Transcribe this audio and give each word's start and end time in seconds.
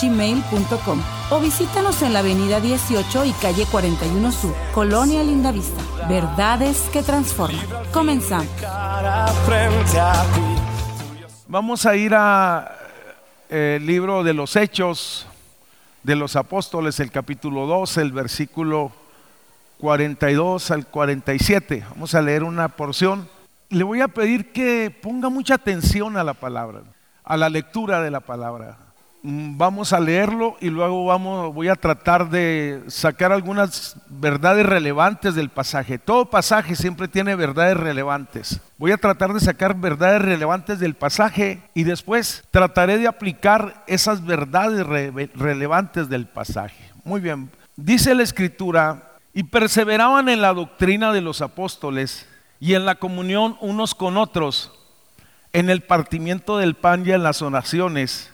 gmail.com 0.00 1.00
o 1.30 1.40
visítanos 1.40 2.02
en 2.02 2.12
la 2.12 2.18
avenida 2.18 2.60
18 2.60 3.24
y 3.24 3.32
calle 3.32 3.64
41 3.70 4.32
Sur, 4.32 4.54
Colonia 4.74 5.22
Lindavista. 5.22 5.80
Verdades 6.08 6.88
que 6.92 7.02
transforman. 7.02 7.64
Comenzamos. 7.92 8.48
Vamos 11.48 11.86
a 11.86 11.96
ir 11.96 12.14
a 12.14 12.76
eh, 13.48 13.78
libro 13.80 14.22
de 14.22 14.34
los 14.34 14.56
Hechos 14.56 15.26
de 16.02 16.16
los 16.16 16.36
Apóstoles, 16.36 17.00
el 17.00 17.10
capítulo 17.10 17.66
2, 17.66 17.96
el 17.98 18.12
versículo 18.12 18.92
42 19.82 20.70
al 20.70 20.86
47. 20.86 21.84
Vamos 21.90 22.14
a 22.14 22.22
leer 22.22 22.44
una 22.44 22.68
porción. 22.68 23.28
Le 23.68 23.82
voy 23.82 24.00
a 24.00 24.06
pedir 24.06 24.52
que 24.52 24.96
ponga 25.02 25.28
mucha 25.28 25.56
atención 25.56 26.16
a 26.16 26.22
la 26.22 26.34
palabra, 26.34 26.82
a 27.24 27.36
la 27.36 27.48
lectura 27.48 28.00
de 28.00 28.12
la 28.12 28.20
palabra. 28.20 28.76
Mm, 29.24 29.58
vamos 29.58 29.92
a 29.92 29.98
leerlo 29.98 30.56
y 30.60 30.70
luego 30.70 31.06
vamos, 31.06 31.52
voy 31.52 31.66
a 31.66 31.74
tratar 31.74 32.30
de 32.30 32.80
sacar 32.86 33.32
algunas 33.32 33.96
verdades 34.08 34.64
relevantes 34.64 35.34
del 35.34 35.48
pasaje. 35.48 35.98
Todo 35.98 36.30
pasaje 36.30 36.76
siempre 36.76 37.08
tiene 37.08 37.34
verdades 37.34 37.76
relevantes. 37.76 38.60
Voy 38.78 38.92
a 38.92 38.98
tratar 38.98 39.32
de 39.32 39.40
sacar 39.40 39.74
verdades 39.74 40.22
relevantes 40.22 40.78
del 40.78 40.94
pasaje 40.94 41.60
y 41.74 41.82
después 41.82 42.44
trataré 42.52 42.98
de 42.98 43.08
aplicar 43.08 43.82
esas 43.88 44.24
verdades 44.24 44.86
relevantes 45.34 46.08
del 46.08 46.26
pasaje. 46.26 46.92
Muy 47.02 47.20
bien, 47.20 47.50
dice 47.74 48.14
la 48.14 48.22
escritura, 48.22 49.08
y 49.34 49.44
perseveraban 49.44 50.28
en 50.28 50.40
la 50.42 50.52
doctrina 50.52 51.12
de 51.12 51.20
los 51.20 51.40
apóstoles 51.40 52.26
y 52.60 52.74
en 52.74 52.84
la 52.84 52.96
comunión 52.96 53.56
unos 53.60 53.94
con 53.94 54.16
otros, 54.16 54.72
en 55.52 55.70
el 55.70 55.82
partimiento 55.82 56.58
del 56.58 56.74
pan 56.74 57.04
y 57.06 57.12
en 57.12 57.22
las 57.22 57.42
oraciones 57.42 58.30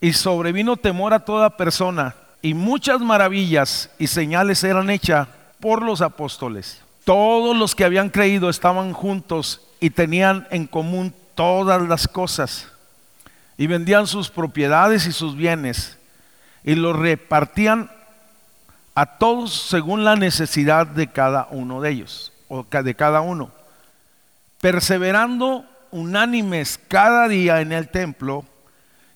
y 0.00 0.12
sobrevino 0.12 0.76
temor 0.76 1.14
a 1.14 1.24
toda 1.24 1.56
persona, 1.56 2.16
y 2.40 2.54
muchas 2.54 3.00
maravillas 3.00 3.90
y 3.98 4.08
señales 4.08 4.64
eran 4.64 4.90
hechas 4.90 5.28
por 5.60 5.82
los 5.82 6.00
apóstoles. 6.00 6.82
Todos 7.04 7.56
los 7.56 7.74
que 7.74 7.84
habían 7.84 8.10
creído 8.10 8.50
estaban 8.50 8.92
juntos 8.92 9.60
y 9.80 9.90
tenían 9.90 10.48
en 10.50 10.66
común 10.66 11.14
todas 11.36 11.80
las 11.82 12.08
cosas, 12.08 12.68
y 13.56 13.68
vendían 13.68 14.06
sus 14.06 14.28
propiedades 14.28 15.06
y 15.06 15.12
sus 15.12 15.36
bienes, 15.36 15.98
y 16.64 16.74
los 16.74 16.96
repartían 16.96 17.90
a 18.94 19.06
todos 19.18 19.52
según 19.52 20.04
la 20.04 20.16
necesidad 20.16 20.86
de 20.86 21.08
cada 21.08 21.48
uno 21.50 21.80
de 21.80 21.90
ellos, 21.90 22.32
o 22.48 22.64
de 22.64 22.94
cada 22.94 23.20
uno, 23.20 23.50
perseverando 24.60 25.64
unánimes 25.90 26.78
cada 26.88 27.28
día 27.28 27.60
en 27.60 27.72
el 27.72 27.88
templo, 27.88 28.44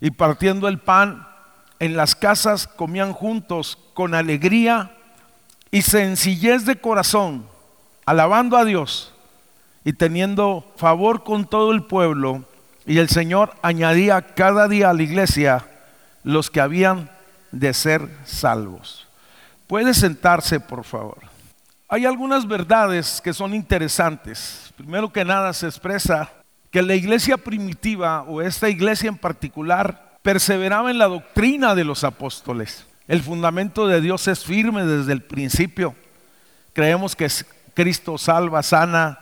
y 0.01 0.11
partiendo 0.11 0.69
el 0.69 0.79
pan 0.79 1.27
en 1.79 1.97
las 1.97 2.15
casas 2.15 2.67
comían 2.67 3.13
juntos 3.13 3.79
con 3.95 4.15
alegría 4.15 4.93
y 5.71 5.83
sencillez 5.83 6.65
de 6.65 6.77
corazón, 6.77 7.47
alabando 8.05 8.57
a 8.57 8.65
Dios 8.65 9.13
y 9.85 9.93
teniendo 9.93 10.71
favor 10.77 11.25
con 11.25 11.47
todo 11.47 11.73
el 11.73 11.85
pueblo. 11.85 12.45
Y 12.87 12.99
el 12.99 13.09
Señor 13.09 13.55
añadía 13.63 14.23
cada 14.23 14.69
día 14.69 14.91
a 14.91 14.95
la 14.95 15.03
iglesia 15.03 15.67
los 16.23 16.51
que 16.51 16.61
habían 16.61 17.11
de 17.53 17.75
ser 17.75 18.09
salvos. 18.25 19.06
Puede 19.67 19.95
sentarse, 19.95 20.61
por 20.61 20.85
favor. 20.85 21.19
Hay 21.89 22.05
algunas 22.05 22.47
verdades 22.47 23.21
que 23.23 23.33
son 23.33 23.55
interesantes. 23.55 24.73
Primero 24.77 25.13
que 25.13 25.25
nada 25.25 25.53
se 25.53 25.67
expresa 25.67 26.31
que 26.71 26.83
la 26.83 26.95
iglesia 26.95 27.37
primitiva 27.37 28.23
o 28.23 28.43
esta 28.43 28.69
iglesia 28.69 29.09
en 29.09 29.17
particular 29.17 30.19
perseveraba 30.23 30.91
en 30.91 30.99
la 30.99 31.07
doctrina 31.07 31.75
de 31.75 31.85
los 31.85 32.05
apóstoles. 32.05 32.87
El 33.09 33.23
fundamento 33.23 33.87
de 33.87 34.01
Dios 34.01 34.27
es 34.29 34.45
firme 34.45 34.85
desde 34.85 35.13
el 35.13 35.23
principio. 35.23 35.95
Creemos 36.73 37.15
que 37.15 37.29
Cristo 37.75 38.19
salva, 38.19 38.63
sana, 38.63 39.21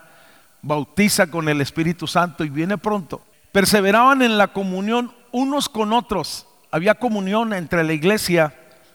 bautiza 0.62 1.26
con 1.26 1.48
el 1.48 1.60
Espíritu 1.60 2.06
Santo 2.06 2.44
y 2.44 2.48
viene 2.48 2.78
pronto. 2.78 3.22
Perseveraban 3.52 4.22
en 4.22 4.38
la 4.38 4.48
comunión 4.48 5.12
unos 5.32 5.68
con 5.68 5.92
otros. 5.92 6.46
Había 6.70 6.94
comunión 6.94 7.52
entre 7.52 7.84
la 7.84 7.92
iglesia. 7.92 8.54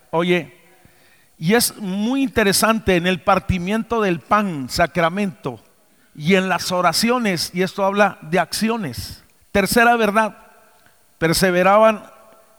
Oye, 0.10 0.59
y 1.40 1.54
es 1.54 1.78
muy 1.78 2.22
interesante 2.22 2.98
en 2.98 3.08
el 3.08 3.22
partimiento 3.22 4.02
del 4.02 4.20
pan, 4.20 4.68
sacramento, 4.70 5.62
y 6.14 6.36
en 6.36 6.50
las 6.50 6.74
oraciones, 6.74 7.52
y 7.54 7.62
esto 7.62 7.86
habla 7.86 8.18
de 8.22 8.40
acciones. 8.40 9.24
Tercera 9.54 9.96
verdad, 9.96 10.36
perseveraban 11.18 12.04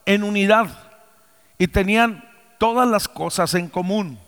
en 0.07 0.25
unidad 0.25 0.69
y 1.59 1.69
tenían 1.69 2.25
todas 2.57 2.89
las 2.89 3.07
cosas 3.07 3.53
en 3.53 3.69
común. 3.69 4.19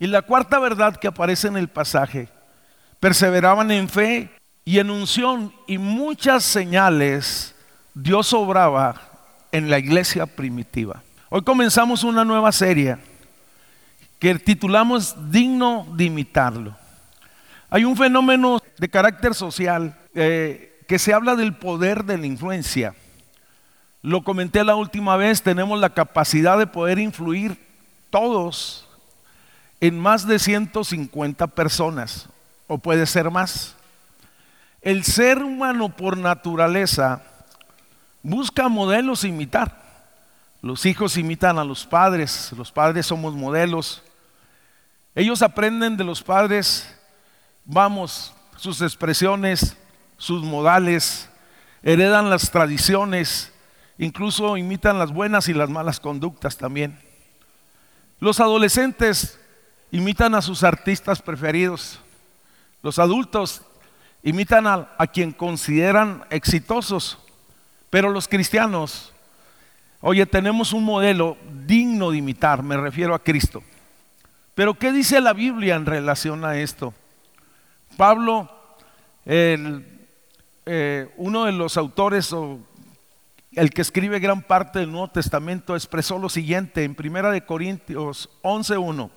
Y 0.00 0.08
la 0.08 0.22
cuarta 0.22 0.58
verdad 0.58 0.96
que 0.96 1.06
aparece 1.06 1.46
en 1.46 1.56
el 1.56 1.68
pasaje, 1.68 2.28
perseveraban 2.98 3.70
en 3.70 3.88
fe 3.88 4.30
y 4.64 4.80
en 4.80 4.90
unción 4.90 5.52
y 5.68 5.78
muchas 5.78 6.42
señales 6.42 7.54
Dios 7.94 8.32
obraba 8.32 9.00
en 9.52 9.70
la 9.70 9.78
iglesia 9.78 10.26
primitiva. 10.26 11.02
Hoy 11.28 11.42
comenzamos 11.42 12.02
una 12.02 12.24
nueva 12.24 12.50
serie 12.50 12.98
que 14.18 14.34
titulamos 14.36 15.30
Digno 15.30 15.86
de 15.94 16.04
imitarlo. 16.04 16.76
Hay 17.68 17.84
un 17.84 17.96
fenómeno 17.96 18.60
de 18.78 18.88
carácter 18.88 19.34
social 19.34 19.98
eh, 20.14 20.82
que 20.86 20.98
se 20.98 21.12
habla 21.12 21.34
del 21.34 21.54
poder 21.54 22.04
de 22.04 22.18
la 22.18 22.26
influencia. 22.26 22.94
Lo 24.02 24.22
comenté 24.22 24.62
la 24.62 24.76
última 24.76 25.16
vez, 25.16 25.42
tenemos 25.42 25.78
la 25.80 25.90
capacidad 25.90 26.58
de 26.58 26.66
poder 26.66 26.98
influir 26.98 27.58
todos 28.10 28.86
en 29.80 29.98
más 29.98 30.26
de 30.26 30.38
150 30.38 31.46
personas, 31.48 32.28
o 32.66 32.78
puede 32.78 33.04
ser 33.06 33.30
más. 33.30 33.74
El 34.80 35.04
ser 35.04 35.42
humano 35.42 35.88
por 35.88 36.16
naturaleza 36.16 37.22
busca 38.22 38.68
modelos 38.68 39.24
imitar. 39.24 39.82
Los 40.62 40.86
hijos 40.86 41.16
imitan 41.16 41.58
a 41.58 41.64
los 41.64 41.84
padres, 41.84 42.52
los 42.56 42.72
padres 42.72 43.06
somos 43.06 43.34
modelos. 43.34 44.02
Ellos 45.16 45.42
aprenden 45.42 45.96
de 45.96 46.04
los 46.04 46.22
padres 46.22 46.86
vamos, 47.64 48.32
sus 48.56 48.80
expresiones, 48.82 49.76
sus 50.18 50.42
modales, 50.42 51.28
heredan 51.82 52.30
las 52.30 52.50
tradiciones, 52.50 53.52
incluso 53.98 54.56
imitan 54.56 54.98
las 54.98 55.12
buenas 55.12 55.48
y 55.48 55.54
las 55.54 55.68
malas 55.70 56.00
conductas 56.00 56.58
también. 56.58 57.00
Los 58.20 58.40
adolescentes 58.40 59.38
imitan 59.90 60.34
a 60.34 60.42
sus 60.42 60.62
artistas 60.62 61.20
preferidos. 61.20 61.98
Los 62.82 62.98
adultos 62.98 63.62
imitan 64.22 64.66
a, 64.66 65.06
quien 65.12 65.32
consideran 65.32 66.24
exitosos. 66.28 67.18
Pero 67.88 68.10
los 68.10 68.28
cristianos, 68.28 69.14
oye, 70.00 70.26
tenemos 70.26 70.74
un 70.74 70.84
modelo 70.84 71.38
digno 71.66 72.10
de 72.10 72.18
imitar, 72.18 72.62
me 72.62 72.76
refiero 72.76 73.14
a 73.14 73.18
Cristo. 73.18 73.62
Pero 74.56 74.72
¿qué 74.72 74.90
dice 74.90 75.20
la 75.20 75.34
Biblia 75.34 75.74
en 75.74 75.84
relación 75.84 76.42
a 76.46 76.56
esto? 76.56 76.94
Pablo, 77.98 78.50
eh, 79.26 81.10
uno 81.18 81.44
de 81.44 81.52
los 81.52 81.76
autores 81.76 82.32
o 82.32 82.58
el 83.52 83.68
que 83.68 83.82
escribe 83.82 84.18
gran 84.18 84.40
parte 84.40 84.78
del 84.78 84.90
Nuevo 84.90 85.08
Testamento 85.08 85.76
expresó 85.76 86.18
lo 86.18 86.30
siguiente 86.30 86.84
en 86.84 86.94
Primera 86.94 87.30
de 87.30 87.44
Corintios 87.44 88.30
11:1. 88.40 89.10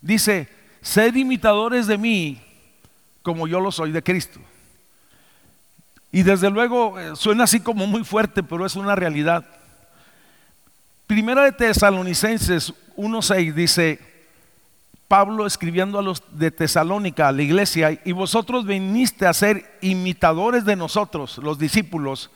Dice, 0.00 0.48
"Sed 0.80 1.14
imitadores 1.14 1.86
de 1.86 1.96
mí 1.96 2.42
como 3.22 3.46
yo 3.46 3.60
lo 3.60 3.70
soy 3.70 3.92
de 3.92 4.02
Cristo." 4.02 4.40
Y 6.10 6.24
desde 6.24 6.50
luego 6.50 6.98
eh, 6.98 7.14
suena 7.14 7.44
así 7.44 7.60
como 7.60 7.86
muy 7.86 8.02
fuerte, 8.02 8.42
pero 8.42 8.66
es 8.66 8.74
una 8.74 8.96
realidad. 8.96 9.46
Primera 11.06 11.44
de 11.44 11.52
Tesalonicenses 11.52 12.74
1:6 12.96 13.54
dice, 13.54 14.07
Pablo 15.08 15.46
escribiendo 15.46 15.98
a 15.98 16.02
los 16.02 16.22
de 16.38 16.50
Tesalónica, 16.50 17.28
a 17.28 17.32
la 17.32 17.42
iglesia, 17.42 17.98
y 18.04 18.12
vosotros 18.12 18.66
viniste 18.66 19.26
a 19.26 19.32
ser 19.32 19.78
imitadores 19.80 20.66
de 20.66 20.76
nosotros, 20.76 21.38
los 21.38 21.58
discípulos, 21.58 22.30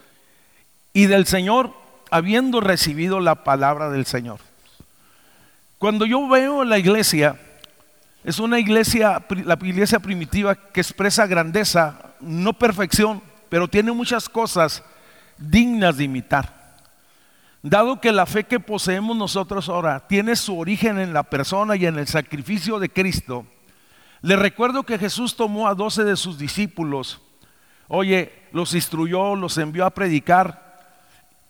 y 0.94 1.06
del 1.06 1.26
Señor, 1.26 1.74
habiendo 2.10 2.60
recibido 2.60 3.20
la 3.20 3.44
palabra 3.44 3.90
del 3.90 4.06
Señor. 4.06 4.40
Cuando 5.76 6.06
yo 6.06 6.26
veo 6.28 6.64
la 6.64 6.78
iglesia, 6.78 7.38
es 8.24 8.38
una 8.38 8.58
iglesia, 8.58 9.22
la 9.44 9.58
iglesia 9.62 9.98
primitiva 9.98 10.54
que 10.54 10.80
expresa 10.80 11.26
grandeza, 11.26 12.14
no 12.20 12.52
perfección, 12.54 13.22
pero 13.48 13.68
tiene 13.68 13.92
muchas 13.92 14.28
cosas 14.28 14.82
dignas 15.36 15.96
de 15.98 16.04
imitar. 16.04 16.61
Dado 17.62 18.00
que 18.00 18.10
la 18.10 18.26
fe 18.26 18.44
que 18.44 18.58
poseemos 18.58 19.16
nosotros 19.16 19.68
ahora 19.68 20.06
tiene 20.08 20.34
su 20.34 20.58
origen 20.58 20.98
en 20.98 21.12
la 21.12 21.22
persona 21.22 21.76
y 21.76 21.86
en 21.86 21.96
el 21.96 22.08
sacrificio 22.08 22.80
de 22.80 22.88
Cristo, 22.88 23.46
le 24.20 24.34
recuerdo 24.34 24.82
que 24.82 24.98
Jesús 24.98 25.36
tomó 25.36 25.68
a 25.68 25.74
doce 25.74 26.02
de 26.02 26.16
sus 26.16 26.38
discípulos, 26.38 27.20
oye, 27.86 28.32
los 28.52 28.74
instruyó, 28.74 29.36
los 29.36 29.58
envió 29.58 29.86
a 29.86 29.90
predicar, 29.90 30.80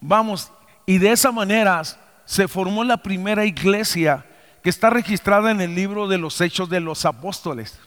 vamos, 0.01 0.53
y 0.85 0.99
de 0.99 1.13
esa 1.13 1.33
manera 1.33 1.83
se 2.27 2.47
formó 2.47 2.85
la 2.85 2.99
primera 2.99 3.47
iglesia 3.47 4.27
que 4.63 4.71
está 4.71 4.91
registrada 4.91 5.51
en 5.51 5.61
el 5.61 5.75
libro 5.75 6.09
de 6.09 6.19
los 6.19 6.41
Hechos 6.41 6.69
de 6.69 6.81
los 6.81 7.05
Apóstoles. 7.05 7.79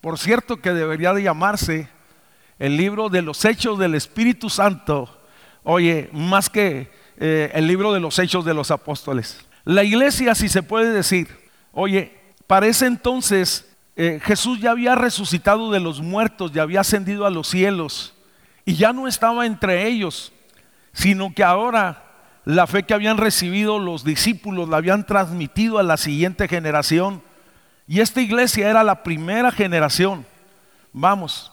Por 0.00 0.18
cierto 0.18 0.58
que 0.58 0.72
debería 0.72 1.12
de 1.12 1.22
llamarse 1.22 1.88
el 2.58 2.76
libro 2.76 3.08
de 3.08 3.22
los 3.22 3.44
Hechos 3.44 3.78
del 3.78 3.94
Espíritu 3.94 4.50
Santo, 4.50 5.20
oye, 5.62 6.10
más 6.12 6.50
que 6.50 6.90
eh, 7.18 7.50
el 7.54 7.66
libro 7.66 7.92
de 7.92 8.00
los 8.00 8.18
Hechos 8.18 8.44
de 8.44 8.54
los 8.54 8.70
Apóstoles. 8.70 9.38
La 9.64 9.82
iglesia, 9.84 10.34
si 10.34 10.48
se 10.48 10.62
puede 10.62 10.92
decir, 10.92 11.28
oye, 11.72 12.12
para 12.46 12.66
ese 12.66 12.86
entonces 12.86 13.66
eh, 13.96 14.20
Jesús 14.22 14.60
ya 14.60 14.72
había 14.72 14.94
resucitado 14.94 15.70
de 15.70 15.80
los 15.80 16.00
muertos, 16.00 16.52
ya 16.52 16.62
había 16.62 16.80
ascendido 16.80 17.26
a 17.26 17.30
los 17.30 17.48
cielos 17.48 18.14
y 18.64 18.74
ya 18.74 18.92
no 18.92 19.06
estaba 19.06 19.46
entre 19.46 19.86
ellos, 19.86 20.32
sino 20.92 21.32
que 21.32 21.44
ahora 21.44 22.02
la 22.44 22.66
fe 22.66 22.82
que 22.82 22.94
habían 22.94 23.16
recibido 23.16 23.78
los 23.78 24.04
discípulos 24.04 24.68
la 24.68 24.78
habían 24.78 25.06
transmitido 25.06 25.78
a 25.78 25.82
la 25.82 25.96
siguiente 25.96 26.48
generación. 26.48 27.22
Y 27.86 28.00
esta 28.00 28.20
iglesia 28.20 28.68
era 28.68 28.82
la 28.82 29.02
primera 29.02 29.50
generación. 29.50 30.26
Vamos, 30.92 31.52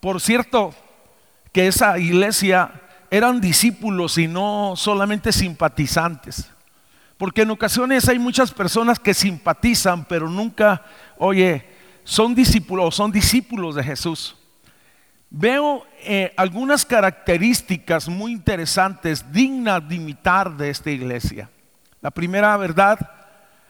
por 0.00 0.20
cierto, 0.20 0.74
que 1.52 1.66
esa 1.66 1.98
iglesia 1.98 2.70
eran 3.10 3.40
discípulos 3.40 4.18
y 4.18 4.28
no 4.28 4.74
solamente 4.76 5.32
simpatizantes. 5.32 6.50
Porque 7.18 7.42
en 7.42 7.50
ocasiones 7.50 8.08
hay 8.08 8.18
muchas 8.18 8.52
personas 8.52 8.98
que 8.98 9.12
simpatizan, 9.12 10.04
pero 10.06 10.28
nunca, 10.28 10.82
oye, 11.18 11.66
son 12.04 12.34
discípulos, 12.34 12.94
son 12.94 13.12
discípulos 13.12 13.74
de 13.74 13.84
Jesús. 13.84 14.36
Veo 15.28 15.84
eh, 16.02 16.32
algunas 16.36 16.86
características 16.86 18.08
muy 18.08 18.32
interesantes, 18.32 19.30
dignas 19.32 19.86
de 19.86 19.96
imitar 19.96 20.56
de 20.56 20.70
esta 20.70 20.90
iglesia. 20.90 21.50
La 22.00 22.10
primera 22.10 22.56
verdad, 22.56 22.98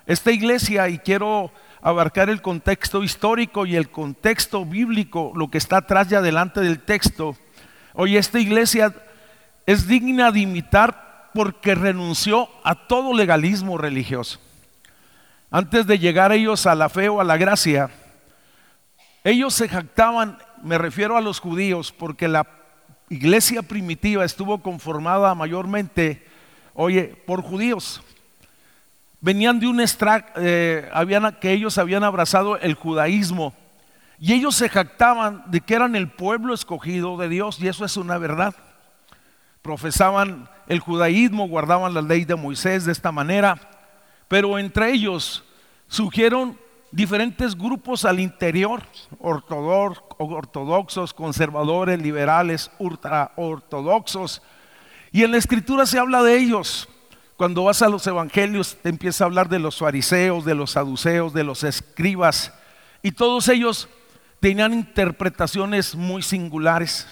esta 0.07 0.31
iglesia, 0.31 0.89
y 0.89 0.99
quiero 0.99 1.51
abarcar 1.83 2.31
el 2.31 2.43
contexto 2.43 3.03
histórico 3.03 3.67
y 3.67 3.75
el 3.75 3.91
contexto 3.91 4.65
bíblico, 4.65 5.33
lo 5.35 5.51
que 5.51 5.59
está 5.59 5.79
atrás 5.79 6.11
y 6.11 6.15
adelante 6.15 6.61
del 6.61 6.81
texto. 6.81 7.37
Oye, 7.95 8.19
esta 8.19 8.39
iglesia 8.39 8.95
es 9.71 9.87
digna 9.87 10.33
de 10.33 10.41
imitar 10.41 11.31
porque 11.33 11.77
renunció 11.77 12.49
a 12.65 12.75
todo 12.75 13.15
legalismo 13.15 13.79
religioso. 13.79 14.41
Antes 15.49 15.87
de 15.87 16.01
llegar 16.01 16.33
ellos 16.33 16.67
a 16.67 16.75
la 16.75 16.89
fe 16.89 17.09
o 17.09 17.21
a 17.21 17.25
la 17.25 17.37
gracia, 17.37 17.89
ellos 19.23 19.55
se 19.55 19.69
jactaban, 19.69 20.39
me 20.65 20.77
refiero 20.77 21.17
a 21.17 21.21
los 21.21 21.39
judíos, 21.39 21.93
porque 21.97 22.27
la 22.27 22.49
iglesia 23.11 23.63
primitiva 23.63 24.25
estuvo 24.25 24.61
conformada 24.61 25.37
mayormente, 25.37 26.27
oye, 26.75 27.15
por 27.25 27.41
judíos. 27.41 28.03
Venían 29.21 29.61
de 29.61 29.69
un 29.69 29.81
extracto, 29.81 30.41
eh, 30.43 30.91
que 31.41 31.53
ellos 31.53 31.79
habían 31.79 32.03
abrazado 32.03 32.59
el 32.59 32.75
judaísmo 32.75 33.55
y 34.19 34.33
ellos 34.33 34.57
se 34.57 34.69
jactaban 34.69 35.45
de 35.47 35.61
que 35.61 35.75
eran 35.75 35.95
el 35.95 36.09
pueblo 36.09 36.55
escogido 36.55 37.17
de 37.19 37.29
Dios 37.29 37.61
y 37.61 37.69
eso 37.69 37.85
es 37.85 37.97
una 37.97 38.19
verdad 38.19 38.53
profesaban 39.63 40.49
el 40.67 40.81
judaísmo, 40.81 41.49
guardaban 41.49 41.95
la 41.95 42.03
ley 42.03 42.25
de 42.25 42.37
Moisés 42.37 42.85
de 42.85 42.93
esta 42.93 43.13
manera, 43.13 43.59
pero 44.29 44.59
entre 44.59 44.93
ellos 44.93 45.45
surgieron 45.89 46.57
diferentes 46.93 47.57
grupos 47.57 48.05
al 48.05 48.21
interior, 48.21 48.83
ortodoxos, 49.19 51.15
conservadores, 51.15 52.01
liberales, 52.01 52.71
ultraortodoxos, 52.79 54.43
y 55.13 55.25
en 55.25 55.33
la 55.33 55.39
escritura 55.39 55.87
se 55.87 55.99
habla 55.99 56.23
de 56.23 56.39
ellos. 56.39 56.89
Cuando 57.37 57.65
vas 57.65 57.83
a 57.83 57.89
los 57.89 58.07
evangelios 58.07 58.77
te 58.83 58.91
empieza 58.91 59.25
a 59.25 59.27
hablar 59.27 59.49
de 59.49 59.59
los 59.59 59.79
fariseos, 59.79 60.45
de 60.45 60.55
los 60.55 60.73
saduceos, 60.73 61.33
de 61.33 61.45
los 61.45 61.65
escribas, 61.65 62.53
y 63.03 63.13
todos 63.13 63.49
ellos 63.49 63.89
tenían 64.41 64.73
interpretaciones 64.73 65.95
muy 65.95 66.23
singulares. 66.23 67.07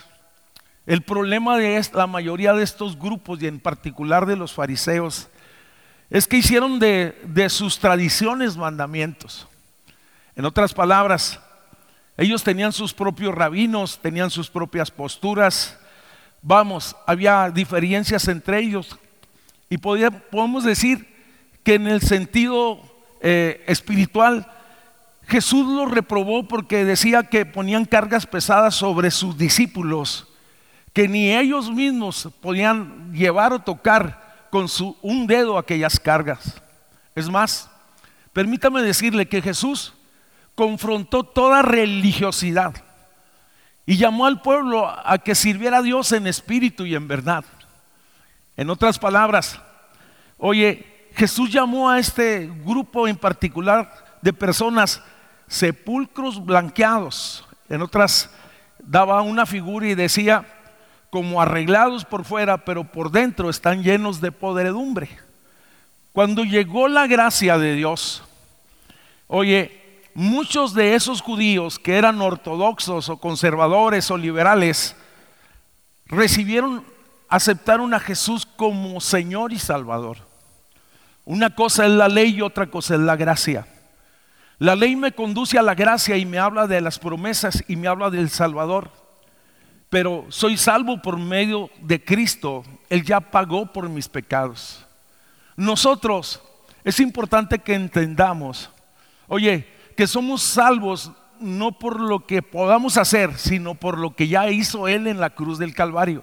El 0.89 1.03
problema 1.03 1.59
de 1.59 1.87
la 1.93 2.07
mayoría 2.07 2.55
de 2.55 2.65
estos 2.65 2.99
grupos 2.99 3.43
y 3.43 3.47
en 3.47 3.61
particular 3.61 4.25
de 4.25 4.37
los 4.37 4.55
fariseos 4.55 5.29
es 6.09 6.27
que 6.27 6.39
hicieron 6.39 6.79
de, 6.79 7.47
sus 7.51 7.79
tradiciones 7.79 8.57
mandamientos. 8.57 9.47
En 10.35 10.47
otras 10.47 10.73
palabras, 10.73 11.41
ellos 12.17 12.43
tenían 12.43 12.73
sus 12.73 12.95
propios 12.95 13.35
rabinos, 13.35 13.99
tenían 14.01 14.31
sus 14.31 14.49
propias 14.49 14.91
posturas. 14.91 15.79
Vamos, 16.41 16.97
había 17.07 17.51
diferencias 17.51 18.27
entre 18.27 18.59
ellos. 18.59 18.99
Y 19.69 19.77
podemos 19.77 20.65
decir 20.65 21.07
que 21.65 21.75
en 21.75 21.87
el 21.87 22.01
sentido 22.01 22.81
eh, 23.21 23.63
espiritual, 23.67 24.51
Jesús 25.27 25.67
los 25.67 25.91
reprobó 25.91 26.49
porque 26.49 26.87
decía 26.87 27.25
que 27.25 27.45
ponían 27.45 27.85
cargas 27.85 28.25
pesadas 28.25 28.75
sobre 28.75 29.11
sus 29.11 29.37
discípulos 29.37 30.28
que 30.99 31.07
ni 31.07 31.33
ellos 31.33 31.71
mismos 31.71 32.29
podían 32.41 33.13
llevar 33.13 33.53
o 33.53 33.61
tocar 33.61 34.49
con 34.51 34.69
su, 34.69 34.97
un 35.01 35.29
dedo 35.29 35.57
aquellas 35.57 36.01
cargas. 36.01 36.61
Es 37.15 37.31
más, 37.31 37.71
permítame 38.33 38.83
decirle 38.83 39.29
que 39.29 39.41
Jesús 39.41 39.95
confrontó 40.57 41.23
toda 41.23 41.63
religiosidad 41.63 42.75
y 43.87 43.97
llamó 43.97 44.27
al 44.27 44.43
pueblo 44.43 44.89
a 44.89 45.19
que 45.19 45.37
sirviera 45.37 45.79
a 45.79 45.83
Dios 45.83 46.11
en 46.11 46.27
espíritu 46.27 46.85
y 46.85 46.97
en 46.97 47.07
verdad. 47.07 47.45
En 48.57 48.69
otras 48.69 48.99
palabras, 48.99 49.61
oye, 50.37 50.85
Jesús 51.15 51.49
llamó 51.53 51.89
a 51.89 52.01
este 52.01 52.51
grupo 52.65 53.07
en 53.07 53.15
particular 53.15 54.19
de 54.21 54.33
personas 54.33 55.01
sepulcros 55.47 56.45
blanqueados. 56.45 57.47
En 57.69 57.83
otras 57.83 58.31
daba 58.81 59.23
una 59.23 59.47
figura 59.47 59.87
y 59.87 59.95
decía, 59.95 60.45
como 61.11 61.41
arreglados 61.41 62.05
por 62.05 62.25
fuera, 62.25 62.65
pero 62.65 62.85
por 62.85 63.11
dentro 63.11 63.51
están 63.51 63.83
llenos 63.83 64.21
de 64.21 64.33
podredumbre. 64.33 65.09
Cuando 66.13 66.45
llegó 66.45 66.89
la 66.89 67.07
gracia 67.07 67.59
de 67.59 67.75
Dios, 67.75 68.23
oye, 69.27 70.03
muchos 70.15 70.75
de 70.75 70.95
esos 70.95 71.23
judíos 71.23 71.79
que 71.79 71.97
eran 71.97 72.21
ortodoxos 72.21 73.09
o 73.09 73.19
conservadores 73.19 74.11
o 74.11 74.17
liberales, 74.17 74.97
recibieron, 76.07 76.85
aceptaron 77.29 77.95
a 77.95 78.01
Jesús 78.01 78.47
como 78.47 79.01
Señor 79.01 79.53
y 79.53 79.59
Salvador. 79.59 80.19
Una 81.25 81.55
cosa 81.55 81.87
es 81.87 81.93
la 81.93 82.09
ley 82.09 82.37
y 82.37 82.43
otra 82.43 82.67
cosa 82.67 82.95
es 82.95 83.01
la 83.01 83.17
gracia. 83.17 83.67
La 84.59 84.75
ley 84.75 84.97
me 84.97 85.13
conduce 85.13 85.59
a 85.59 85.63
la 85.63 85.75
gracia 85.75 86.17
y 86.17 86.27
me 86.27 86.39
habla 86.39 86.67
de 86.67 86.81
las 86.81 86.99
promesas 86.99 87.63
y 87.69 87.77
me 87.77 87.87
habla 87.87 88.11
del 88.11 88.29
Salvador 88.29 88.91
pero 89.91 90.27
soy 90.29 90.57
salvo 90.57 91.01
por 91.01 91.19
medio 91.19 91.71
de 91.81 92.03
Cristo. 92.03 92.65
Él 92.91 93.05
ya 93.05 93.21
pagó 93.21 93.73
por 93.73 93.89
mis 93.89 94.09
pecados. 94.09 94.85
Nosotros, 95.57 96.43
es 96.85 97.01
importante 97.01 97.59
que 97.59 97.75
entendamos, 97.75 98.71
oye, 99.27 99.67
que 99.97 100.07
somos 100.07 100.43
salvos 100.43 101.11
no 101.41 101.73
por 101.73 102.01
lo 102.01 102.27
que 102.27 102.43
podamos 102.43 102.97
hacer, 102.97 103.37
sino 103.39 103.75
por 103.75 103.99
lo 103.99 104.15
que 104.15 104.29
ya 104.29 104.49
hizo 104.51 104.89
Él 104.89 105.07
en 105.07 105.21
la 105.21 105.31
cruz 105.31 105.59
del 105.59 105.75
Calvario. 105.75 106.23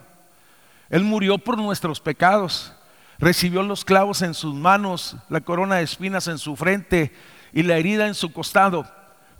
Él 0.90 1.04
murió 1.04 1.38
por 1.38 1.58
nuestros 1.58 2.00
pecados, 2.00 2.74
recibió 3.18 3.64
los 3.64 3.84
clavos 3.84 4.22
en 4.22 4.34
sus 4.34 4.54
manos, 4.54 5.18
la 5.30 5.42
corona 5.42 5.78
de 5.78 5.84
espinas 5.84 6.28
en 6.28 6.38
su 6.38 6.56
frente 6.56 7.14
y 7.54 7.64
la 7.64 7.78
herida 7.78 8.08
en 8.08 8.14
su 8.14 8.32
costado. 8.32 8.86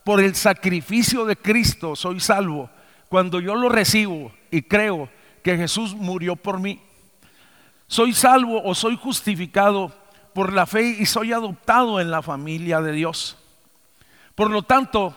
Por 0.04 0.20
el 0.20 0.36
sacrificio 0.36 1.26
de 1.26 1.36
Cristo 1.36 1.96
soy 1.96 2.20
salvo 2.20 2.70
cuando 3.16 3.40
yo 3.40 3.56
lo 3.56 3.70
recibo 3.70 4.34
y 4.52 4.64
creo 4.64 5.08
que 5.42 5.56
Jesús 5.56 5.96
murió 5.96 6.36
por 6.36 6.60
mí, 6.60 6.82
soy 7.88 8.14
salvo 8.14 8.62
o 8.62 8.76
soy 8.76 8.98
justificado 8.98 9.94
por 10.34 10.52
la 10.52 10.66
fe 10.66 10.98
y 11.00 11.06
soy 11.06 11.32
adoptado 11.32 12.02
en 12.02 12.12
la 12.12 12.22
familia 12.22 12.82
de 12.82 12.92
Dios. 12.92 13.38
Por 14.36 14.52
lo 14.52 14.64
tanto, 14.64 15.16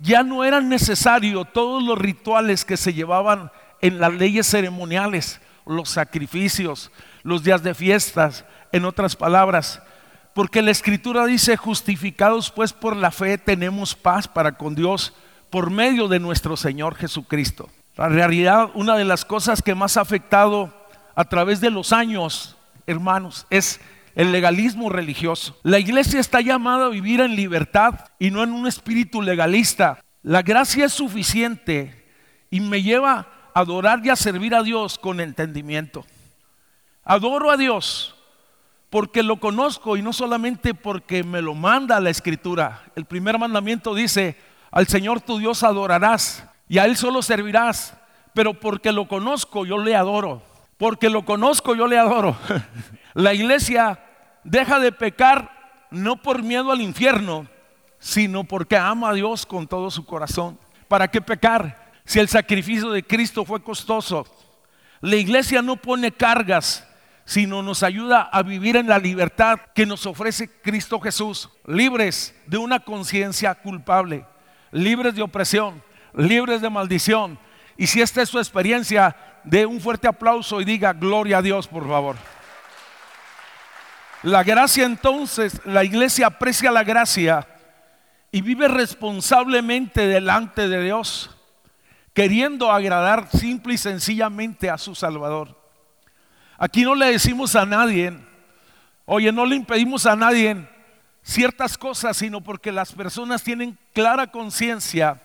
ya 0.00 0.24
no 0.24 0.42
eran 0.42 0.68
necesarios 0.68 1.46
todos 1.52 1.84
los 1.84 1.96
rituales 1.96 2.64
que 2.64 2.76
se 2.76 2.92
llevaban 2.92 3.52
en 3.80 4.00
las 4.00 4.12
leyes 4.12 4.48
ceremoniales, 4.48 5.40
los 5.66 5.88
sacrificios, 5.88 6.90
los 7.22 7.44
días 7.44 7.62
de 7.62 7.76
fiestas, 7.76 8.44
en 8.72 8.84
otras 8.84 9.14
palabras, 9.14 9.80
porque 10.34 10.62
la 10.62 10.72
escritura 10.72 11.24
dice, 11.26 11.56
justificados 11.56 12.50
pues 12.50 12.72
por 12.72 12.96
la 12.96 13.12
fe 13.12 13.38
tenemos 13.38 13.94
paz 13.94 14.26
para 14.26 14.50
con 14.58 14.74
Dios 14.74 15.14
por 15.56 15.70
medio 15.70 16.06
de 16.06 16.20
nuestro 16.20 16.54
Señor 16.54 16.96
Jesucristo. 16.96 17.70
La 17.96 18.10
realidad, 18.10 18.68
una 18.74 18.94
de 18.94 19.06
las 19.06 19.24
cosas 19.24 19.62
que 19.62 19.74
más 19.74 19.96
ha 19.96 20.02
afectado 20.02 20.70
a 21.14 21.24
través 21.24 21.62
de 21.62 21.70
los 21.70 21.94
años, 21.94 22.58
hermanos, 22.86 23.46
es 23.48 23.80
el 24.16 24.32
legalismo 24.32 24.90
religioso. 24.90 25.58
La 25.62 25.78
iglesia 25.78 26.20
está 26.20 26.42
llamada 26.42 26.84
a 26.84 26.90
vivir 26.90 27.22
en 27.22 27.36
libertad 27.36 28.00
y 28.18 28.30
no 28.30 28.42
en 28.42 28.52
un 28.52 28.66
espíritu 28.66 29.22
legalista. 29.22 29.98
La 30.22 30.42
gracia 30.42 30.84
es 30.84 30.92
suficiente 30.92 32.04
y 32.50 32.60
me 32.60 32.82
lleva 32.82 33.26
a 33.54 33.60
adorar 33.60 34.04
y 34.04 34.10
a 34.10 34.16
servir 34.16 34.54
a 34.54 34.62
Dios 34.62 34.98
con 34.98 35.20
entendimiento. 35.20 36.04
Adoro 37.02 37.50
a 37.50 37.56
Dios 37.56 38.14
porque 38.90 39.22
lo 39.22 39.40
conozco 39.40 39.96
y 39.96 40.02
no 40.02 40.12
solamente 40.12 40.74
porque 40.74 41.24
me 41.24 41.40
lo 41.40 41.54
manda 41.54 41.98
la 41.98 42.10
escritura. 42.10 42.82
El 42.94 43.06
primer 43.06 43.38
mandamiento 43.38 43.94
dice, 43.94 44.36
al 44.70 44.86
Señor 44.86 45.20
tu 45.20 45.38
Dios 45.38 45.62
adorarás 45.62 46.44
y 46.68 46.78
a 46.78 46.84
Él 46.84 46.96
solo 46.96 47.22
servirás, 47.22 47.94
pero 48.34 48.54
porque 48.54 48.92
lo 48.92 49.08
conozco 49.08 49.64
yo 49.64 49.78
le 49.78 49.96
adoro. 49.96 50.42
Porque 50.76 51.08
lo 51.08 51.24
conozco 51.24 51.74
yo 51.74 51.86
le 51.86 51.98
adoro. 51.98 52.36
la 53.14 53.32
iglesia 53.32 53.98
deja 54.44 54.78
de 54.78 54.92
pecar 54.92 55.86
no 55.90 56.16
por 56.16 56.42
miedo 56.42 56.70
al 56.70 56.82
infierno, 56.82 57.46
sino 57.98 58.44
porque 58.44 58.76
ama 58.76 59.10
a 59.10 59.14
Dios 59.14 59.46
con 59.46 59.66
todo 59.66 59.90
su 59.90 60.04
corazón. 60.04 60.58
¿Para 60.88 61.08
qué 61.08 61.20
pecar 61.20 61.92
si 62.04 62.18
el 62.18 62.28
sacrificio 62.28 62.90
de 62.90 63.02
Cristo 63.02 63.44
fue 63.44 63.62
costoso? 63.62 64.26
La 65.00 65.16
iglesia 65.16 65.62
no 65.62 65.76
pone 65.76 66.12
cargas, 66.12 66.86
sino 67.24 67.62
nos 67.62 67.82
ayuda 67.82 68.22
a 68.22 68.42
vivir 68.42 68.76
en 68.76 68.88
la 68.88 68.98
libertad 68.98 69.58
que 69.74 69.86
nos 69.86 70.06
ofrece 70.06 70.48
Cristo 70.62 71.00
Jesús, 71.00 71.50
libres 71.66 72.34
de 72.46 72.58
una 72.58 72.80
conciencia 72.80 73.54
culpable, 73.54 74.24
libres 74.76 75.14
de 75.14 75.22
opresión, 75.22 75.82
libres 76.14 76.60
de 76.60 76.70
maldición. 76.70 77.38
Y 77.76 77.86
si 77.86 78.00
esta 78.00 78.22
es 78.22 78.28
su 78.28 78.38
experiencia, 78.38 79.16
dé 79.44 79.66
un 79.66 79.80
fuerte 79.80 80.06
aplauso 80.06 80.60
y 80.60 80.64
diga 80.64 80.92
gloria 80.92 81.38
a 81.38 81.42
Dios, 81.42 81.66
por 81.66 81.88
favor. 81.88 82.16
La 84.22 84.42
gracia 84.42 84.84
entonces, 84.84 85.60
la 85.64 85.84
iglesia 85.84 86.26
aprecia 86.26 86.70
la 86.70 86.84
gracia 86.84 87.46
y 88.30 88.40
vive 88.40 88.68
responsablemente 88.68 90.06
delante 90.06 90.68
de 90.68 90.82
Dios, 90.82 91.30
queriendo 92.12 92.70
agradar 92.70 93.28
simple 93.30 93.74
y 93.74 93.78
sencillamente 93.78 94.68
a 94.68 94.78
su 94.78 94.94
Salvador. 94.94 95.56
Aquí 96.58 96.82
no 96.82 96.94
le 96.94 97.12
decimos 97.12 97.54
a 97.54 97.66
nadie, 97.66 98.18
oye, 99.04 99.30
no 99.32 99.46
le 99.46 99.56
impedimos 99.56 100.06
a 100.06 100.16
nadie 100.16 100.66
ciertas 101.26 101.76
cosas, 101.76 102.16
sino 102.16 102.40
porque 102.40 102.70
las 102.70 102.92
personas 102.92 103.42
tienen 103.42 103.76
clara 103.92 104.28
conciencia 104.28 105.20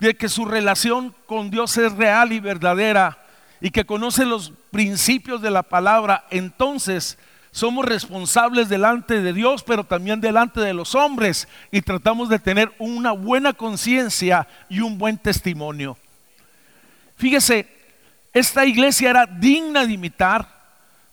de 0.00 0.16
que 0.16 0.28
su 0.28 0.44
relación 0.44 1.14
con 1.26 1.50
Dios 1.50 1.76
es 1.76 1.92
real 1.92 2.32
y 2.32 2.40
verdadera 2.40 3.16
y 3.60 3.70
que 3.70 3.86
conoce 3.86 4.24
los 4.24 4.52
principios 4.72 5.40
de 5.40 5.50
la 5.50 5.62
palabra, 5.62 6.24
entonces 6.30 7.16
somos 7.52 7.84
responsables 7.84 8.68
delante 8.68 9.20
de 9.20 9.32
Dios, 9.32 9.62
pero 9.62 9.84
también 9.84 10.20
delante 10.20 10.60
de 10.60 10.74
los 10.74 10.94
hombres 10.94 11.46
y 11.70 11.82
tratamos 11.82 12.28
de 12.28 12.38
tener 12.38 12.72
una 12.78 13.12
buena 13.12 13.52
conciencia 13.52 14.48
y 14.68 14.80
un 14.80 14.98
buen 14.98 15.16
testimonio. 15.16 15.96
Fíjese, 17.16 17.68
esta 18.32 18.66
iglesia 18.66 19.10
era 19.10 19.26
digna 19.26 19.86
de 19.86 19.92
imitar 19.92 20.48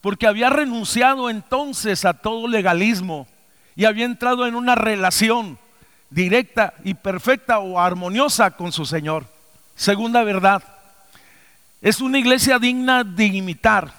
porque 0.02 0.26
había 0.26 0.50
renunciado 0.50 1.30
entonces 1.30 2.06
a 2.06 2.14
todo 2.14 2.48
legalismo 2.48 3.28
y 3.78 3.86
había 3.86 4.06
entrado 4.06 4.48
en 4.48 4.56
una 4.56 4.74
relación 4.74 5.60
directa 6.10 6.74
y 6.84 6.96
perfecta 6.96 7.60
o 7.60 7.80
armoniosa 7.80 8.52
con 8.52 8.72
su 8.72 8.86
Señor. 8.86 9.26
Segunda 9.76 10.24
verdad, 10.24 10.64
es 11.80 12.02
una 12.02 12.18
iglesia 12.18 12.58
digna 12.58 13.04
de 13.04 13.26
imitar 13.26 13.94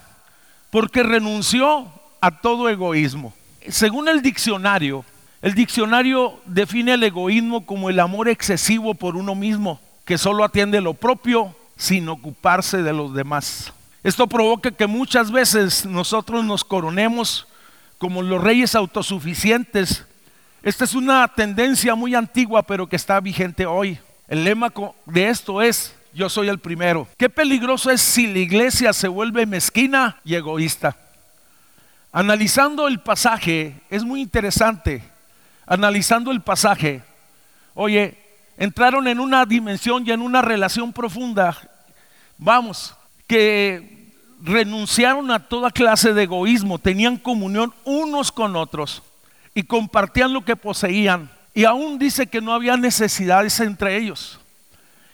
porque 0.69 1.01
renunció 1.01 1.87
a 2.19 2.41
todo 2.41 2.67
egoísmo. 2.67 3.33
Según 3.69 4.09
el 4.09 4.21
diccionario, 4.21 5.05
el 5.41 5.53
diccionario 5.53 6.41
define 6.45 6.95
el 6.95 7.03
egoísmo 7.03 7.65
como 7.65 7.89
el 7.89 8.01
amor 8.01 8.27
excesivo 8.27 8.95
por 8.95 9.15
uno 9.15 9.33
mismo, 9.33 9.79
que 10.03 10.17
solo 10.17 10.43
atiende 10.43 10.81
lo 10.81 10.93
propio 10.93 11.55
sin 11.77 12.09
ocuparse 12.09 12.83
de 12.83 12.91
los 12.91 13.13
demás. 13.13 13.71
Esto 14.03 14.27
provoca 14.27 14.71
que 14.71 14.87
muchas 14.87 15.31
veces 15.31 15.85
nosotros 15.85 16.43
nos 16.43 16.65
coronemos 16.65 17.47
como 17.99 18.23
los 18.23 18.41
reyes 18.41 18.73
autosuficientes. 18.73 20.05
Esta 20.63 20.85
es 20.85 20.95
una 20.95 21.27
tendencia 21.27 21.93
muy 21.93 22.15
antigua, 22.15 22.63
pero 22.63 22.87
que 22.87 22.95
está 22.95 23.19
vigente 23.19 23.65
hoy. 23.65 23.99
El 24.27 24.43
lema 24.43 24.73
de 25.05 25.29
esto 25.29 25.61
es, 25.61 25.93
yo 26.13 26.29
soy 26.29 26.47
el 26.47 26.59
primero. 26.59 27.07
Qué 27.17 27.29
peligroso 27.29 27.91
es 27.91 28.01
si 28.01 28.25
la 28.25 28.39
iglesia 28.39 28.93
se 28.93 29.07
vuelve 29.07 29.45
mezquina 29.45 30.19
y 30.23 30.35
egoísta. 30.35 30.95
Analizando 32.11 32.87
el 32.87 32.99
pasaje, 32.99 33.75
es 33.89 34.03
muy 34.03 34.21
interesante. 34.21 35.03
Analizando 35.67 36.31
el 36.31 36.41
pasaje, 36.41 37.03
oye, 37.75 38.17
entraron 38.57 39.07
en 39.07 39.19
una 39.19 39.45
dimensión 39.45 40.07
y 40.07 40.11
en 40.11 40.21
una 40.21 40.41
relación 40.41 40.91
profunda, 40.93 41.55
vamos, 42.37 42.95
que 43.27 43.98
renunciaron 44.41 45.31
a 45.31 45.47
toda 45.47 45.71
clase 45.71 46.13
de 46.13 46.23
egoísmo, 46.23 46.79
tenían 46.79 47.17
comunión 47.17 47.73
unos 47.83 48.31
con 48.31 48.55
otros 48.55 49.03
y 49.53 49.63
compartían 49.63 50.33
lo 50.33 50.45
que 50.45 50.55
poseían. 50.55 51.29
Y 51.53 51.65
aún 51.65 51.99
dice 51.99 52.27
que 52.27 52.41
no 52.41 52.53
había 52.53 52.77
necesidades 52.77 53.59
entre 53.59 53.97
ellos. 53.97 54.39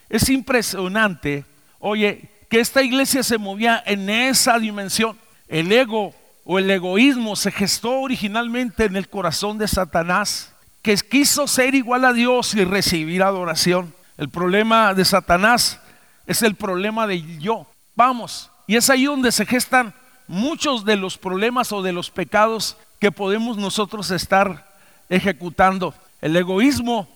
Es 0.10 0.30
impresionante, 0.30 1.46
oye, 1.80 2.30
que 2.50 2.60
esta 2.60 2.84
iglesia 2.84 3.24
se 3.24 3.38
movía 3.38 3.82
en 3.86 4.10
esa 4.10 4.60
dimensión. 4.60 5.18
El 5.48 5.72
ego 5.72 6.14
o 6.44 6.60
el 6.60 6.70
egoísmo 6.70 7.36
se 7.36 7.52
gestó 7.52 8.02
originalmente 8.02 8.86
en 8.86 8.96
el 8.96 9.10
corazón 9.10 9.58
de 9.58 9.68
Satanás, 9.68 10.54
que 10.82 10.96
quiso 10.98 11.48
ser 11.48 11.74
igual 11.74 12.06
a 12.06 12.14
Dios 12.14 12.54
y 12.54 12.64
recibir 12.64 13.24
adoración. 13.24 13.94
El 14.18 14.30
problema 14.30 14.94
de 14.94 15.04
Satanás 15.04 15.80
es 16.28 16.44
el 16.44 16.56
problema 16.56 17.08
de 17.08 17.22
yo. 17.40 17.66
Vamos, 17.96 18.52
y 18.68 18.76
es 18.76 18.90
ahí 18.90 19.06
donde 19.06 19.32
se 19.32 19.46
gestan 19.46 19.94
muchos 20.28 20.86
de 20.86 20.96
los 20.96 21.18
problemas 21.18 21.72
o 21.72 21.82
de 21.82 21.94
los 21.94 22.10
pecados 22.10 22.78
que 23.00 23.12
podemos 23.12 23.58
nosotros 23.58 24.12
estar 24.12 24.76
ejecutando. 25.10 25.94
El 26.22 26.36
egoísmo, 26.36 27.08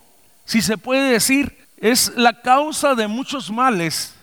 si 0.45 0.61
se 0.61 0.77
puede 0.77 1.11
decir, 1.11 1.57
es 1.77 2.13
la 2.15 2.41
causa 2.41 2.95
de 2.95 3.07
muchos 3.07 3.49
males 3.51 4.13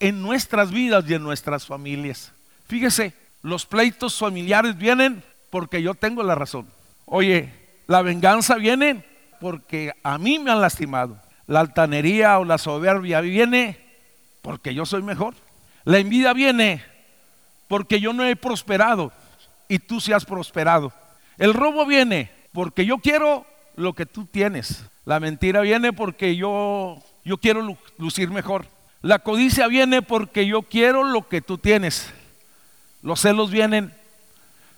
en 0.00 0.20
nuestras 0.20 0.70
vidas 0.70 1.04
y 1.08 1.14
en 1.14 1.22
nuestras 1.22 1.66
familias. 1.66 2.32
Fíjese, 2.66 3.14
los 3.42 3.66
pleitos 3.66 4.18
familiares 4.18 4.76
vienen 4.76 5.22
porque 5.50 5.82
yo 5.82 5.94
tengo 5.94 6.22
la 6.22 6.34
razón. 6.34 6.66
Oye, 7.06 7.52
la 7.86 8.02
venganza 8.02 8.56
viene 8.56 9.04
porque 9.40 9.92
a 10.02 10.18
mí 10.18 10.38
me 10.38 10.50
han 10.50 10.60
lastimado. 10.60 11.16
La 11.46 11.60
altanería 11.60 12.38
o 12.38 12.44
la 12.44 12.58
soberbia 12.58 13.20
viene 13.20 13.78
porque 14.42 14.74
yo 14.74 14.86
soy 14.86 15.02
mejor. 15.02 15.34
La 15.84 15.98
envidia 15.98 16.32
viene 16.32 16.82
porque 17.68 18.00
yo 18.00 18.12
no 18.12 18.24
he 18.24 18.36
prosperado 18.36 19.12
y 19.68 19.78
tú 19.78 20.00
sí 20.00 20.12
has 20.12 20.24
prosperado. 20.24 20.92
El 21.38 21.54
robo 21.54 21.84
viene 21.86 22.30
porque 22.52 22.86
yo 22.86 22.98
quiero 22.98 23.44
lo 23.76 23.92
que 23.92 24.06
tú 24.06 24.26
tienes. 24.26 24.84
La 25.04 25.20
mentira 25.20 25.60
viene 25.60 25.92
porque 25.92 26.36
yo, 26.36 27.02
yo 27.24 27.38
quiero 27.38 27.76
lucir 27.98 28.30
mejor. 28.30 28.66
La 29.02 29.18
codicia 29.18 29.66
viene 29.68 30.00
porque 30.00 30.46
yo 30.46 30.62
quiero 30.62 31.04
lo 31.04 31.28
que 31.28 31.42
tú 31.42 31.58
tienes. 31.58 32.10
Los 33.02 33.20
celos 33.20 33.50
vienen 33.50 33.92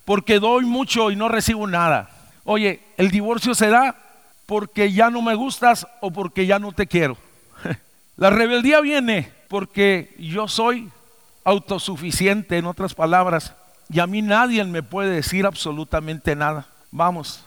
porque 0.03 0.39
doy 0.39 0.65
mucho 0.65 1.11
y 1.11 1.15
no 1.15 1.29
recibo 1.29 1.67
nada. 1.67 2.09
Oye, 2.43 2.81
el 2.97 3.11
divorcio 3.11 3.55
se 3.55 3.69
da 3.69 3.95
porque 4.45 4.91
ya 4.91 5.09
no 5.09 5.21
me 5.21 5.35
gustas 5.35 5.87
o 6.01 6.11
porque 6.11 6.45
ya 6.45 6.59
no 6.59 6.73
te 6.73 6.87
quiero. 6.87 7.17
La 8.17 8.29
rebeldía 8.29 8.81
viene 8.81 9.31
porque 9.47 10.13
yo 10.17 10.47
soy 10.47 10.89
autosuficiente, 11.47 12.57
en 12.57 12.65
otras 12.65 12.93
palabras, 12.93 13.53
y 13.89 14.01
a 14.01 14.05
mí 14.05 14.21
nadie 14.21 14.61
me 14.65 14.83
puede 14.83 15.11
decir 15.11 15.45
absolutamente 15.45 16.35
nada. 16.35 16.67
Vamos. 16.91 17.41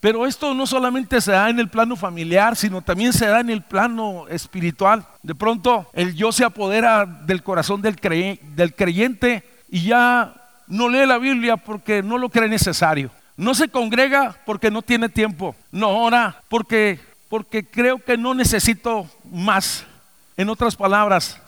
Pero 0.00 0.26
esto 0.26 0.52
no 0.54 0.66
solamente 0.66 1.20
se 1.20 1.30
da 1.30 1.48
en 1.48 1.60
el 1.60 1.68
plano 1.68 1.94
familiar, 1.94 2.56
sino 2.56 2.82
también 2.82 3.12
se 3.12 3.26
da 3.26 3.38
en 3.38 3.50
el 3.50 3.62
plano 3.62 4.26
espiritual. 4.28 5.06
De 5.22 5.36
pronto 5.36 5.88
el 5.92 6.16
yo 6.16 6.32
se 6.32 6.44
apodera 6.44 7.06
del 7.06 7.44
corazón 7.44 7.80
del, 7.80 7.94
del 8.56 8.74
creyente 8.74 9.44
y 9.70 9.84
ya 9.84 10.34
no 10.66 10.88
lee 10.88 11.06
la 11.06 11.18
Biblia 11.18 11.56
porque 11.56 12.02
no 12.02 12.18
lo 12.18 12.30
cree 12.30 12.48
necesario. 12.48 13.12
No 13.36 13.54
se 13.54 13.68
congrega 13.68 14.36
porque 14.44 14.70
no 14.70 14.82
tiene 14.82 15.08
tiempo. 15.08 15.54
No 15.70 15.90
ora 15.90 16.42
porque, 16.48 16.98
porque 17.28 17.64
creo 17.64 17.98
que 17.98 18.18
no 18.18 18.34
necesito 18.34 19.08
más. 19.30 19.86
En 20.36 20.48
otras 20.48 20.74
palabras, 20.74 21.40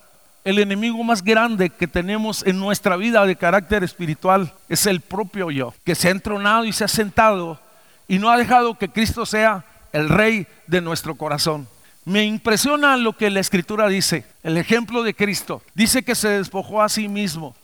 el 0.46 0.60
enemigo 0.60 1.02
más 1.02 1.24
grande 1.24 1.70
que 1.70 1.88
tenemos 1.88 2.46
en 2.46 2.60
nuestra 2.60 2.96
vida 2.96 3.26
de 3.26 3.34
carácter 3.34 3.82
espiritual 3.82 4.54
es 4.68 4.86
el 4.86 5.00
propio 5.00 5.50
yo, 5.50 5.74
que 5.84 5.96
se 5.96 6.06
ha 6.06 6.12
entronado 6.12 6.64
y 6.64 6.72
se 6.72 6.84
ha 6.84 6.88
sentado 6.88 7.60
y 8.06 8.20
no 8.20 8.30
ha 8.30 8.38
dejado 8.38 8.78
que 8.78 8.88
Cristo 8.88 9.26
sea 9.26 9.64
el 9.92 10.08
rey 10.08 10.46
de 10.68 10.80
nuestro 10.80 11.16
corazón. 11.16 11.66
Me 12.04 12.24
impresiona 12.24 12.96
lo 12.96 13.14
que 13.14 13.28
la 13.28 13.40
escritura 13.40 13.88
dice, 13.88 14.24
el 14.44 14.56
ejemplo 14.56 15.02
de 15.02 15.14
Cristo. 15.14 15.62
Dice 15.74 16.04
que 16.04 16.14
se 16.14 16.28
despojó 16.28 16.80
a 16.80 16.88
sí 16.88 17.08
mismo, 17.08 17.56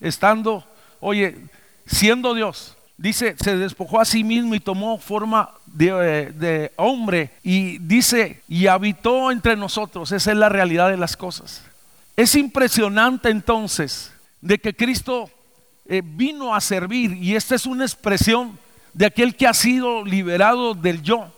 estando, 0.00 0.64
oye, 0.98 1.36
siendo 1.86 2.34
Dios. 2.34 2.76
Dice, 2.96 3.36
se 3.38 3.56
despojó 3.56 4.00
a 4.00 4.04
sí 4.04 4.24
mismo 4.24 4.56
y 4.56 4.60
tomó 4.60 4.98
forma 4.98 5.50
de, 5.66 5.86
eh, 5.86 6.32
de, 6.32 6.72
hombre. 6.74 7.30
Y 7.44 7.78
dice, 7.78 8.42
y 8.48 8.66
habitó 8.66 9.30
entre 9.30 9.54
nosotros. 9.54 10.10
Esa 10.10 10.32
es 10.32 10.36
la 10.36 10.48
realidad 10.48 10.90
de 10.90 10.96
las 10.96 11.16
cosas. 11.16 11.62
Es 12.18 12.34
impresionante 12.34 13.30
entonces 13.30 14.12
de 14.40 14.58
que 14.58 14.74
Cristo 14.74 15.30
eh, 15.86 16.02
vino 16.04 16.52
a 16.52 16.60
servir. 16.60 17.12
Y 17.12 17.36
esta 17.36 17.54
es 17.54 17.64
una 17.64 17.84
expresión 17.84 18.58
de 18.92 19.06
aquel 19.06 19.36
que 19.36 19.46
ha 19.46 19.54
sido 19.54 20.04
liberado 20.04 20.74
del 20.74 21.00
yo 21.00 21.32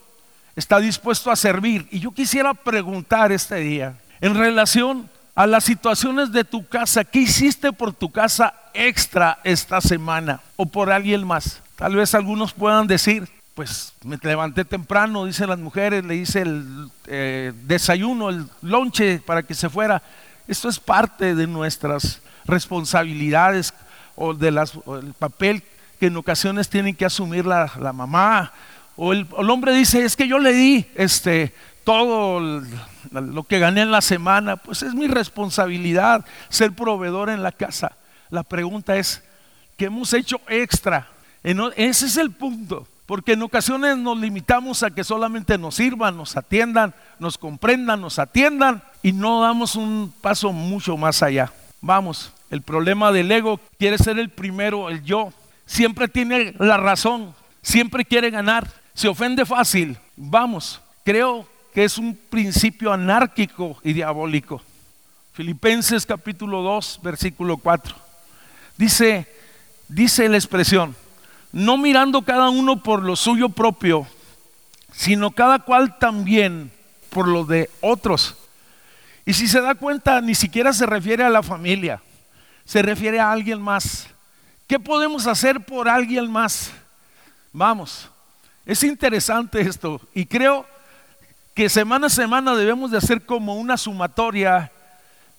está 0.56 0.80
dispuesto 0.80 1.30
a 1.30 1.36
servir. 1.36 1.86
Y 1.90 2.00
yo 2.00 2.12
quisiera 2.12 2.54
preguntar 2.54 3.30
este 3.30 3.56
día, 3.56 3.98
en 4.22 4.34
relación 4.34 5.10
a 5.34 5.46
las 5.46 5.64
situaciones 5.64 6.32
de 6.32 6.44
tu 6.44 6.66
casa, 6.66 7.04
¿qué 7.04 7.18
hiciste 7.20 7.74
por 7.74 7.92
tu 7.92 8.10
casa 8.10 8.54
extra 8.72 9.38
esta 9.44 9.82
semana 9.82 10.40
o 10.56 10.64
por 10.64 10.90
alguien 10.90 11.26
más? 11.26 11.62
Tal 11.76 11.94
vez 11.94 12.14
algunos 12.14 12.54
puedan 12.54 12.86
decir, 12.86 13.28
pues 13.54 13.92
me 14.02 14.18
levanté 14.22 14.64
temprano, 14.64 15.26
dicen 15.26 15.50
las 15.50 15.58
mujeres, 15.58 16.06
le 16.06 16.16
hice 16.16 16.40
el 16.40 16.90
eh, 17.06 17.52
desayuno, 17.64 18.30
el 18.30 18.46
lonche 18.62 19.20
para 19.26 19.42
que 19.42 19.52
se 19.52 19.68
fuera. 19.68 20.02
Esto 20.50 20.68
es 20.68 20.80
parte 20.80 21.36
de 21.36 21.46
nuestras 21.46 22.20
responsabilidades 22.44 23.72
o 24.16 24.34
del 24.34 24.58
papel 25.16 25.62
que 26.00 26.06
en 26.06 26.16
ocasiones 26.16 26.68
tienen 26.68 26.96
que 26.96 27.04
asumir 27.04 27.46
la, 27.46 27.70
la 27.78 27.92
mamá 27.92 28.52
o 28.96 29.12
el, 29.12 29.28
hombre 29.48 29.72
dice, 29.72 30.04
es 30.04 30.16
que 30.16 30.26
yo 30.26 30.40
le 30.40 30.52
di 30.52 30.84
este, 30.96 31.54
todo 31.84 32.62
lo 33.12 33.44
que 33.44 33.60
gané 33.60 33.82
en 33.82 33.92
la 33.92 34.00
semana, 34.00 34.56
pues 34.56 34.82
es 34.82 34.92
mi 34.92 35.06
responsabilidad 35.06 36.26
ser 36.48 36.72
proveedor 36.72 37.30
en 37.30 37.44
la 37.44 37.52
casa. 37.52 37.92
La 38.28 38.42
pregunta 38.42 38.96
es, 38.96 39.22
¿qué 39.76 39.84
hemos 39.84 40.12
hecho 40.12 40.40
extra? 40.48 41.06
Ese 41.44 42.06
es 42.06 42.16
el 42.16 42.32
punto, 42.32 42.88
porque 43.06 43.34
en 43.34 43.42
ocasiones 43.42 43.96
nos 43.96 44.18
limitamos 44.18 44.82
a 44.82 44.90
que 44.90 45.04
solamente 45.04 45.56
nos 45.56 45.76
sirvan, 45.76 46.16
nos 46.16 46.36
atiendan, 46.36 46.92
nos 47.20 47.38
comprendan, 47.38 48.00
nos 48.00 48.18
atiendan 48.18 48.82
y 49.02 49.12
no 49.12 49.42
damos 49.42 49.76
un 49.76 50.12
paso 50.20 50.52
mucho 50.52 50.96
más 50.96 51.22
allá. 51.22 51.52
Vamos, 51.80 52.32
el 52.50 52.62
problema 52.62 53.12
del 53.12 53.30
ego 53.30 53.60
quiere 53.78 53.98
ser 53.98 54.18
el 54.18 54.30
primero, 54.30 54.88
el 54.88 55.02
yo. 55.02 55.32
Siempre 55.66 56.08
tiene 56.08 56.54
la 56.58 56.76
razón, 56.76 57.34
siempre 57.62 58.04
quiere 58.04 58.30
ganar 58.30 58.80
se 59.00 59.08
ofende 59.08 59.46
fácil, 59.46 59.96
vamos, 60.14 60.80
creo 61.04 61.46
que 61.72 61.84
es 61.84 61.96
un 61.96 62.14
principio 62.28 62.92
anárquico 62.92 63.78
y 63.82 63.94
diabólico. 63.94 64.60
Filipenses 65.32 66.04
capítulo 66.04 66.60
2, 66.62 67.00
versículo 67.02 67.56
4. 67.56 67.94
Dice, 68.76 69.26
dice 69.88 70.28
la 70.28 70.36
expresión, 70.36 70.94
no 71.50 71.78
mirando 71.78 72.20
cada 72.22 72.50
uno 72.50 72.82
por 72.82 73.02
lo 73.02 73.16
suyo 73.16 73.48
propio, 73.48 74.06
sino 74.92 75.30
cada 75.30 75.60
cual 75.60 75.98
también 75.98 76.70
por 77.08 77.26
lo 77.26 77.44
de 77.44 77.70
otros. 77.80 78.36
Y 79.30 79.32
si 79.32 79.46
se 79.46 79.60
da 79.60 79.76
cuenta, 79.76 80.20
ni 80.20 80.34
siquiera 80.34 80.72
se 80.72 80.84
refiere 80.86 81.22
a 81.22 81.30
la 81.30 81.40
familia, 81.40 82.02
se 82.64 82.82
refiere 82.82 83.20
a 83.20 83.30
alguien 83.30 83.62
más. 83.62 84.08
¿Qué 84.66 84.80
podemos 84.80 85.24
hacer 85.28 85.60
por 85.64 85.88
alguien 85.88 86.28
más? 86.28 86.72
Vamos, 87.52 88.10
es 88.66 88.82
interesante 88.82 89.60
esto 89.60 90.00
y 90.14 90.26
creo 90.26 90.66
que 91.54 91.68
semana 91.68 92.08
a 92.08 92.10
semana 92.10 92.56
debemos 92.56 92.90
de 92.90 92.98
hacer 92.98 93.24
como 93.24 93.54
una 93.54 93.76
sumatoria 93.76 94.72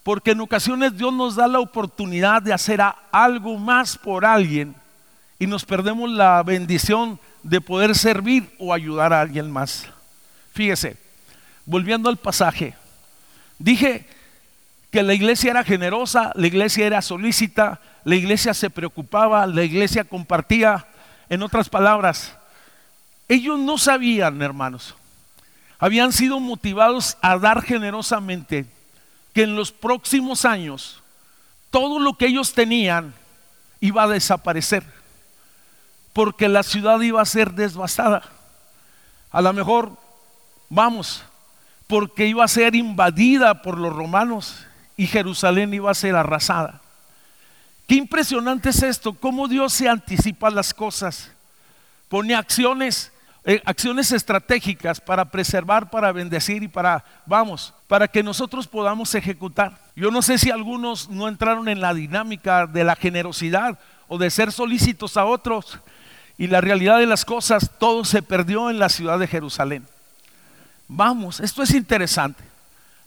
porque 0.03 0.31
en 0.31 0.39
ocasiones 0.39 0.95
Dios 0.95 1.11
nos 1.11 1.35
da 1.35 1.49
la 1.49 1.59
oportunidad 1.59 2.41
de 2.41 2.53
hacer 2.53 2.79
algo 3.11 3.57
más 3.57 3.97
por 3.97 4.23
alguien 4.23 4.73
y 5.37 5.47
nos 5.47 5.65
perdemos 5.65 6.09
la 6.09 6.41
bendición 6.43 7.19
de 7.43 7.59
poder 7.59 7.93
servir 7.97 8.55
o 8.57 8.73
ayudar 8.73 9.11
a 9.11 9.19
alguien 9.19 9.51
más. 9.51 9.85
Fíjese, 10.53 10.95
volviendo 11.65 12.07
al 12.07 12.15
pasaje, 12.15 12.73
dije 13.63 14.05
que 14.91 15.03
la 15.03 15.13
iglesia 15.13 15.51
era 15.51 15.63
generosa, 15.63 16.31
la 16.35 16.47
iglesia 16.47 16.85
era 16.85 17.01
solícita, 17.01 17.79
la 18.03 18.15
iglesia 18.15 18.53
se 18.53 18.69
preocupaba, 18.69 19.45
la 19.47 19.63
iglesia 19.63 20.03
compartía. 20.03 20.85
En 21.29 21.43
otras 21.43 21.69
palabras, 21.69 22.35
ellos 23.29 23.57
no 23.57 23.77
sabían, 23.77 24.41
hermanos, 24.41 24.95
habían 25.79 26.11
sido 26.11 26.39
motivados 26.39 27.17
a 27.21 27.37
dar 27.37 27.61
generosamente 27.61 28.65
que 29.33 29.43
en 29.43 29.55
los 29.55 29.71
próximos 29.71 30.43
años 30.43 31.01
todo 31.69 31.99
lo 31.99 32.17
que 32.17 32.25
ellos 32.25 32.53
tenían 32.53 33.13
iba 33.79 34.03
a 34.03 34.07
desaparecer, 34.07 34.83
porque 36.11 36.49
la 36.49 36.63
ciudad 36.63 36.99
iba 36.99 37.21
a 37.21 37.25
ser 37.25 37.53
devastada. 37.53 38.23
A 39.31 39.41
lo 39.41 39.53
mejor, 39.53 39.97
vamos, 40.69 41.23
porque 41.91 42.25
iba 42.25 42.45
a 42.45 42.47
ser 42.47 42.73
invadida 42.73 43.61
por 43.61 43.77
los 43.77 43.93
romanos 43.93 44.65
y 44.95 45.07
Jerusalén 45.07 45.73
iba 45.73 45.91
a 45.91 45.93
ser 45.93 46.15
arrasada. 46.15 46.79
Qué 47.85 47.95
impresionante 47.95 48.69
es 48.69 48.81
esto, 48.81 49.11
cómo 49.11 49.49
Dios 49.49 49.73
se 49.73 49.89
anticipa 49.89 50.49
las 50.49 50.73
cosas, 50.73 51.33
pone 52.07 52.33
acciones 52.33 53.11
eh, 53.43 53.61
acciones 53.65 54.13
estratégicas 54.13 55.01
para 55.01 55.25
preservar, 55.25 55.89
para 55.89 56.13
bendecir 56.13 56.63
y 56.63 56.69
para, 56.69 57.03
vamos, 57.25 57.73
para 57.89 58.07
que 58.07 58.23
nosotros 58.23 58.67
podamos 58.67 59.13
ejecutar. 59.13 59.77
Yo 59.93 60.11
no 60.11 60.21
sé 60.21 60.37
si 60.37 60.49
algunos 60.49 61.09
no 61.09 61.27
entraron 61.27 61.67
en 61.67 61.81
la 61.81 61.93
dinámica 61.93 62.67
de 62.67 62.85
la 62.85 62.95
generosidad 62.95 63.77
o 64.07 64.17
de 64.17 64.29
ser 64.29 64.53
solícitos 64.53 65.17
a 65.17 65.25
otros 65.25 65.77
y 66.37 66.47
la 66.47 66.61
realidad 66.61 66.99
de 66.99 67.05
las 67.05 67.25
cosas, 67.25 67.69
todo 67.79 68.05
se 68.05 68.21
perdió 68.21 68.69
en 68.69 68.79
la 68.79 68.87
ciudad 68.87 69.19
de 69.19 69.27
Jerusalén. 69.27 69.85
Vamos, 70.93 71.39
esto 71.39 71.63
es 71.63 71.73
interesante. 71.73 72.43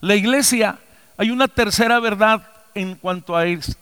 La 0.00 0.14
iglesia, 0.14 0.78
hay 1.18 1.30
una 1.30 1.48
tercera 1.48 2.00
verdad 2.00 2.42
en 2.74 2.94
cuanto 2.94 3.36
a 3.36 3.44
esto. 3.44 3.74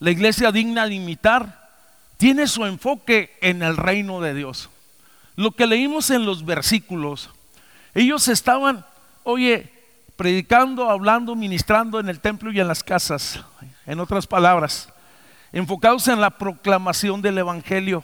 La 0.00 0.10
iglesia 0.10 0.50
digna 0.50 0.88
de 0.88 0.96
imitar 0.96 1.70
tiene 2.16 2.48
su 2.48 2.66
enfoque 2.66 3.38
en 3.40 3.62
el 3.62 3.76
reino 3.76 4.20
de 4.20 4.34
Dios. 4.34 4.70
Lo 5.36 5.52
que 5.52 5.68
leímos 5.68 6.10
en 6.10 6.26
los 6.26 6.44
versículos, 6.44 7.30
ellos 7.94 8.26
estaban, 8.26 8.84
oye, 9.22 9.72
predicando, 10.16 10.90
hablando, 10.90 11.36
ministrando 11.36 12.00
en 12.00 12.08
el 12.08 12.18
templo 12.18 12.50
y 12.50 12.58
en 12.58 12.66
las 12.66 12.82
casas, 12.82 13.38
en 13.86 14.00
otras 14.00 14.26
palabras, 14.26 14.88
enfocados 15.52 16.08
en 16.08 16.20
la 16.20 16.30
proclamación 16.30 17.22
del 17.22 17.38
Evangelio. 17.38 18.02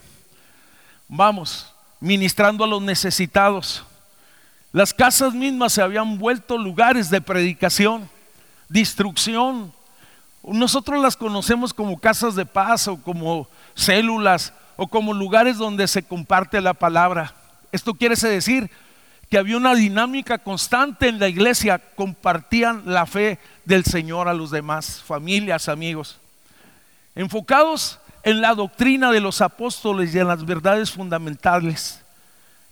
Vamos, 1.08 1.74
ministrando 1.98 2.62
a 2.62 2.68
los 2.68 2.80
necesitados. 2.80 3.84
Las 4.74 4.92
casas 4.92 5.34
mismas 5.34 5.72
se 5.72 5.82
habían 5.82 6.18
vuelto 6.18 6.58
lugares 6.58 7.08
de 7.08 7.20
predicación, 7.20 8.10
de 8.68 8.80
instrucción. 8.80 9.72
Nosotros 10.42 11.00
las 11.00 11.16
conocemos 11.16 11.72
como 11.72 11.96
casas 12.00 12.34
de 12.34 12.44
paz 12.44 12.88
o 12.88 13.00
como 13.00 13.46
células 13.76 14.52
o 14.74 14.88
como 14.88 15.14
lugares 15.14 15.58
donde 15.58 15.86
se 15.86 16.02
comparte 16.02 16.60
la 16.60 16.74
palabra. 16.74 17.32
Esto 17.70 17.94
quiere 17.94 18.16
decir 18.16 18.68
que 19.30 19.38
había 19.38 19.56
una 19.58 19.76
dinámica 19.76 20.38
constante 20.38 21.06
en 21.06 21.20
la 21.20 21.28
iglesia, 21.28 21.80
compartían 21.94 22.82
la 22.84 23.06
fe 23.06 23.38
del 23.64 23.84
Señor 23.84 24.26
a 24.26 24.34
los 24.34 24.50
demás, 24.50 25.00
familias, 25.06 25.68
amigos, 25.68 26.18
enfocados 27.14 28.00
en 28.24 28.40
la 28.40 28.56
doctrina 28.56 29.12
de 29.12 29.20
los 29.20 29.40
apóstoles 29.40 30.12
y 30.12 30.18
en 30.18 30.26
las 30.26 30.44
verdades 30.44 30.90
fundamentales, 30.90 32.03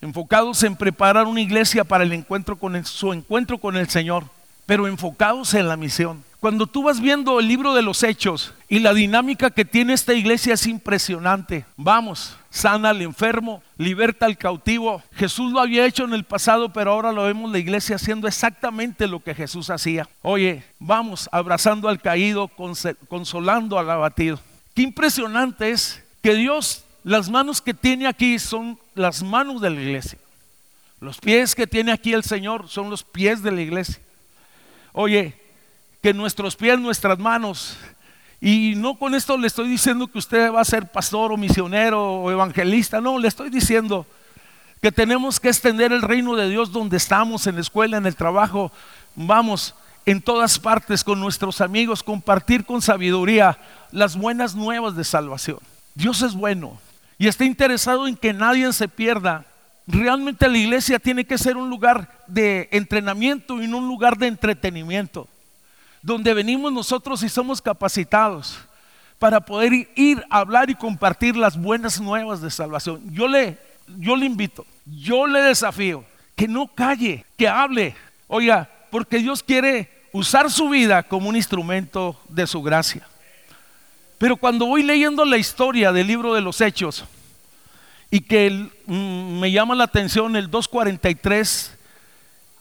enfocados 0.02 0.62
en 0.64 0.76
preparar 0.76 1.26
una 1.26 1.40
iglesia 1.40 1.84
para 1.84 2.04
el 2.04 2.12
encuentro 2.12 2.56
con 2.56 2.84
su 2.84 3.12
encuentro 3.12 3.58
con 3.58 3.76
el 3.76 3.88
Señor, 3.88 4.24
pero 4.66 4.86
enfocados 4.86 5.54
en 5.54 5.68
la 5.68 5.76
misión. 5.76 6.22
Cuando 6.40 6.66
tú 6.66 6.82
vas 6.82 7.00
viendo 7.00 7.38
el 7.38 7.46
libro 7.46 7.72
de 7.72 7.82
los 7.82 8.02
hechos 8.02 8.52
y 8.68 8.80
la 8.80 8.92
dinámica 8.92 9.50
que 9.50 9.64
tiene 9.64 9.92
esta 9.92 10.12
iglesia 10.12 10.54
es 10.54 10.66
impresionante. 10.66 11.64
Vamos, 11.76 12.36
sana 12.50 12.90
al 12.90 13.00
enfermo, 13.00 13.62
liberta 13.78 14.26
al 14.26 14.36
cautivo. 14.36 15.04
Jesús 15.12 15.52
lo 15.52 15.60
había 15.60 15.86
hecho 15.86 16.02
en 16.02 16.14
el 16.14 16.24
pasado, 16.24 16.72
pero 16.72 16.90
ahora 16.90 17.12
lo 17.12 17.22
vemos 17.22 17.52
la 17.52 17.60
iglesia 17.60 17.94
haciendo 17.94 18.26
exactamente 18.26 19.06
lo 19.06 19.20
que 19.20 19.36
Jesús 19.36 19.70
hacía. 19.70 20.08
Oye, 20.20 20.64
vamos, 20.80 21.28
abrazando 21.30 21.88
al 21.88 22.00
caído, 22.00 22.50
consolando 23.08 23.78
al 23.78 23.88
abatido. 23.88 24.40
Qué 24.74 24.82
impresionante 24.82 25.70
es 25.70 26.02
que 26.22 26.34
Dios, 26.34 26.82
las 27.04 27.30
manos 27.30 27.60
que 27.60 27.72
tiene 27.72 28.08
aquí 28.08 28.40
son 28.40 28.80
las 28.94 29.22
manos 29.22 29.60
de 29.60 29.70
la 29.70 29.80
iglesia. 29.80 30.18
Los 31.00 31.18
pies 31.18 31.54
que 31.54 31.66
tiene 31.66 31.92
aquí 31.92 32.12
el 32.12 32.22
Señor 32.22 32.68
son 32.68 32.88
los 32.88 33.02
pies 33.02 33.42
de 33.42 33.50
la 33.50 33.60
iglesia. 33.60 33.98
Oye, 34.92 35.34
que 36.00 36.14
nuestros 36.14 36.54
pies, 36.54 36.78
nuestras 36.78 37.18
manos, 37.18 37.76
y 38.40 38.74
no 38.76 38.98
con 38.98 39.14
esto 39.14 39.38
le 39.38 39.46
estoy 39.46 39.68
diciendo 39.68 40.08
que 40.08 40.18
usted 40.18 40.52
va 40.52 40.60
a 40.60 40.64
ser 40.64 40.90
pastor 40.90 41.32
o 41.32 41.36
misionero 41.36 42.22
o 42.22 42.30
evangelista, 42.30 43.00
no, 43.00 43.18
le 43.18 43.28
estoy 43.28 43.50
diciendo 43.50 44.06
que 44.80 44.90
tenemos 44.90 45.38
que 45.38 45.48
extender 45.48 45.92
el 45.92 46.02
reino 46.02 46.34
de 46.34 46.48
Dios 46.48 46.72
donde 46.72 46.96
estamos, 46.96 47.46
en 47.46 47.54
la 47.54 47.60
escuela, 47.60 47.96
en 47.96 48.06
el 48.06 48.16
trabajo, 48.16 48.72
vamos, 49.14 49.76
en 50.06 50.20
todas 50.20 50.58
partes 50.58 51.04
con 51.04 51.20
nuestros 51.20 51.60
amigos, 51.60 52.02
compartir 52.02 52.64
con 52.64 52.82
sabiduría 52.82 53.58
las 53.92 54.16
buenas 54.16 54.56
nuevas 54.56 54.96
de 54.96 55.04
salvación. 55.04 55.58
Dios 55.94 56.22
es 56.22 56.34
bueno 56.34 56.80
y 57.22 57.28
está 57.28 57.44
interesado 57.44 58.08
en 58.08 58.16
que 58.16 58.32
nadie 58.32 58.72
se 58.72 58.88
pierda. 58.88 59.46
Realmente 59.86 60.48
la 60.48 60.58
iglesia 60.58 60.98
tiene 60.98 61.24
que 61.24 61.38
ser 61.38 61.56
un 61.56 61.70
lugar 61.70 62.24
de 62.26 62.68
entrenamiento 62.72 63.62
y 63.62 63.68
no 63.68 63.78
un 63.78 63.86
lugar 63.86 64.18
de 64.18 64.26
entretenimiento, 64.26 65.28
donde 66.02 66.34
venimos 66.34 66.72
nosotros 66.72 67.22
y 67.22 67.28
somos 67.28 67.62
capacitados 67.62 68.58
para 69.20 69.40
poder 69.40 69.88
ir 69.94 70.24
a 70.30 70.38
hablar 70.40 70.68
y 70.68 70.74
compartir 70.74 71.36
las 71.36 71.56
buenas 71.56 72.00
nuevas 72.00 72.40
de 72.40 72.50
salvación. 72.50 73.00
Yo 73.12 73.28
le, 73.28 73.56
yo 74.00 74.16
le 74.16 74.26
invito, 74.26 74.66
yo 74.84 75.28
le 75.28 75.42
desafío 75.42 76.04
que 76.34 76.48
no 76.48 76.66
calle, 76.66 77.24
que 77.38 77.46
hable. 77.46 77.94
Oiga, 78.26 78.68
porque 78.90 79.18
Dios 79.18 79.44
quiere 79.44 79.88
usar 80.12 80.50
su 80.50 80.70
vida 80.70 81.04
como 81.04 81.28
un 81.28 81.36
instrumento 81.36 82.20
de 82.28 82.48
su 82.48 82.60
gracia. 82.62 83.06
Pero 84.22 84.36
cuando 84.36 84.66
voy 84.66 84.84
leyendo 84.84 85.24
la 85.24 85.36
historia 85.36 85.90
del 85.90 86.06
libro 86.06 86.32
de 86.32 86.40
los 86.40 86.60
Hechos 86.60 87.04
y 88.08 88.20
que 88.20 88.70
mm, 88.86 89.40
me 89.40 89.50
llama 89.50 89.74
la 89.74 89.82
atención 89.82 90.36
el 90.36 90.48
243, 90.48 91.76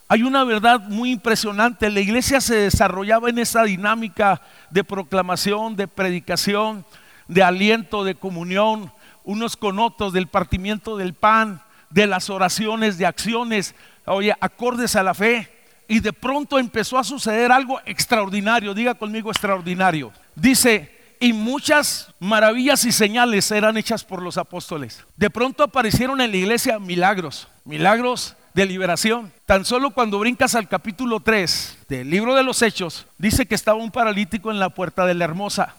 hay 0.08 0.24
una 0.24 0.42
verdad 0.42 0.80
muy 0.80 1.12
impresionante. 1.12 1.88
La 1.88 2.00
iglesia 2.00 2.40
se 2.40 2.56
desarrollaba 2.56 3.30
en 3.30 3.38
esa 3.38 3.62
dinámica 3.62 4.42
de 4.70 4.82
proclamación, 4.82 5.76
de 5.76 5.86
predicación, 5.86 6.84
de 7.28 7.44
aliento, 7.44 8.02
de 8.02 8.16
comunión, 8.16 8.92
unos 9.22 9.56
con 9.56 9.78
otros, 9.78 10.12
del 10.12 10.26
partimiento 10.26 10.96
del 10.96 11.14
pan, 11.14 11.62
de 11.90 12.08
las 12.08 12.28
oraciones, 12.28 12.98
de 12.98 13.06
acciones, 13.06 13.76
oye, 14.06 14.34
acordes 14.40 14.96
a 14.96 15.04
la 15.04 15.14
fe. 15.14 15.48
Y 15.86 16.00
de 16.00 16.12
pronto 16.12 16.58
empezó 16.58 16.98
a 16.98 17.04
suceder 17.04 17.52
algo 17.52 17.80
extraordinario, 17.86 18.74
diga 18.74 18.94
conmigo 18.94 19.30
extraordinario. 19.30 20.10
Dice, 20.34 21.01
y 21.22 21.32
muchas 21.32 22.12
maravillas 22.18 22.84
y 22.84 22.90
señales 22.90 23.48
eran 23.52 23.76
hechas 23.76 24.02
por 24.02 24.20
los 24.20 24.38
apóstoles. 24.38 25.04
De 25.16 25.30
pronto 25.30 25.62
aparecieron 25.62 26.20
en 26.20 26.32
la 26.32 26.36
iglesia 26.36 26.80
milagros, 26.80 27.46
milagros 27.64 28.34
de 28.54 28.66
liberación. 28.66 29.32
Tan 29.46 29.64
solo 29.64 29.92
cuando 29.92 30.18
brincas 30.18 30.56
al 30.56 30.68
capítulo 30.68 31.20
3 31.20 31.78
del 31.88 32.10
libro 32.10 32.34
de 32.34 32.42
los 32.42 32.60
Hechos, 32.60 33.06
dice 33.18 33.46
que 33.46 33.54
estaba 33.54 33.78
un 33.78 33.92
paralítico 33.92 34.50
en 34.50 34.58
la 34.58 34.70
puerta 34.70 35.06
de 35.06 35.14
la 35.14 35.24
hermosa 35.24 35.76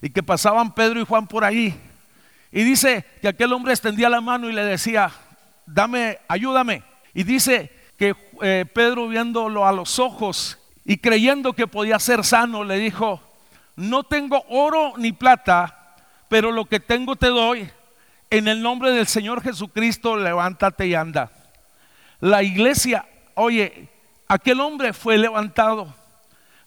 y 0.00 0.08
que 0.08 0.22
pasaban 0.22 0.72
Pedro 0.72 1.02
y 1.02 1.04
Juan 1.04 1.26
por 1.26 1.44
ahí. 1.44 1.78
Y 2.50 2.62
dice 2.62 3.04
que 3.20 3.28
aquel 3.28 3.52
hombre 3.52 3.74
extendía 3.74 4.08
la 4.08 4.22
mano 4.22 4.48
y 4.48 4.54
le 4.54 4.64
decía, 4.64 5.12
dame, 5.66 6.16
ayúdame. 6.28 6.82
Y 7.12 7.24
dice 7.24 7.70
que 7.98 8.16
eh, 8.40 8.64
Pedro 8.72 9.06
viéndolo 9.06 9.66
a 9.66 9.72
los 9.72 9.98
ojos 9.98 10.56
y 10.86 10.96
creyendo 10.96 11.52
que 11.52 11.66
podía 11.66 11.98
ser 11.98 12.24
sano, 12.24 12.64
le 12.64 12.78
dijo, 12.78 13.27
no 13.78 14.02
tengo 14.02 14.44
oro 14.48 14.94
ni 14.96 15.12
plata, 15.12 15.94
pero 16.28 16.50
lo 16.50 16.64
que 16.64 16.80
tengo 16.80 17.14
te 17.14 17.28
doy. 17.28 17.70
En 18.28 18.48
el 18.48 18.60
nombre 18.60 18.90
del 18.90 19.06
Señor 19.06 19.40
Jesucristo, 19.40 20.16
levántate 20.16 20.88
y 20.88 20.94
anda. 20.94 21.30
La 22.18 22.42
iglesia, 22.42 23.06
oye, 23.34 23.88
aquel 24.26 24.60
hombre 24.60 24.92
fue 24.92 25.16
levantado. 25.16 25.94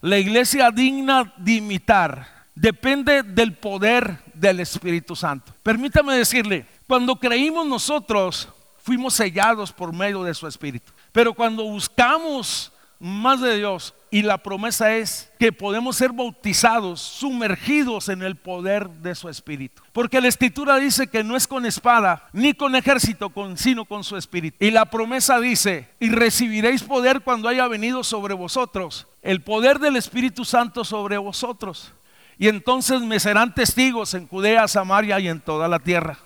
La 0.00 0.16
iglesia 0.16 0.70
digna 0.70 1.32
de 1.36 1.52
imitar 1.52 2.26
depende 2.54 3.22
del 3.22 3.52
poder 3.52 4.18
del 4.32 4.60
Espíritu 4.60 5.14
Santo. 5.14 5.54
Permítame 5.62 6.16
decirle, 6.16 6.64
cuando 6.86 7.16
creímos 7.16 7.66
nosotros, 7.66 8.48
fuimos 8.82 9.12
sellados 9.12 9.70
por 9.70 9.94
medio 9.94 10.24
de 10.24 10.32
su 10.32 10.46
Espíritu. 10.46 10.90
Pero 11.12 11.34
cuando 11.34 11.62
buscamos 11.64 12.72
más 13.02 13.40
de 13.40 13.56
Dios, 13.56 13.94
y 14.12 14.22
la 14.22 14.38
promesa 14.38 14.94
es 14.94 15.28
que 15.40 15.50
podemos 15.50 15.96
ser 15.96 16.12
bautizados, 16.12 17.00
sumergidos 17.00 18.08
en 18.08 18.22
el 18.22 18.36
poder 18.36 18.88
de 18.88 19.16
su 19.16 19.28
espíritu. 19.28 19.82
Porque 19.92 20.20
la 20.20 20.28
escritura 20.28 20.76
dice 20.76 21.08
que 21.08 21.24
no 21.24 21.34
es 21.34 21.48
con 21.48 21.66
espada 21.66 22.28
ni 22.32 22.54
con 22.54 22.76
ejército, 22.76 23.32
sino 23.56 23.86
con 23.86 24.04
su 24.04 24.16
espíritu. 24.16 24.56
Y 24.64 24.70
la 24.70 24.84
promesa 24.84 25.40
dice, 25.40 25.88
y 25.98 26.10
recibiréis 26.10 26.84
poder 26.84 27.22
cuando 27.22 27.48
haya 27.48 27.66
venido 27.66 28.04
sobre 28.04 28.34
vosotros, 28.34 29.08
el 29.22 29.40
poder 29.40 29.80
del 29.80 29.96
Espíritu 29.96 30.44
Santo 30.44 30.84
sobre 30.84 31.18
vosotros. 31.18 31.92
Y 32.38 32.46
entonces 32.46 33.00
me 33.00 33.18
serán 33.18 33.52
testigos 33.52 34.14
en 34.14 34.28
Judea, 34.28 34.68
Samaria 34.68 35.18
y 35.18 35.26
en 35.26 35.40
toda 35.40 35.66
la 35.66 35.80
tierra. 35.80 36.18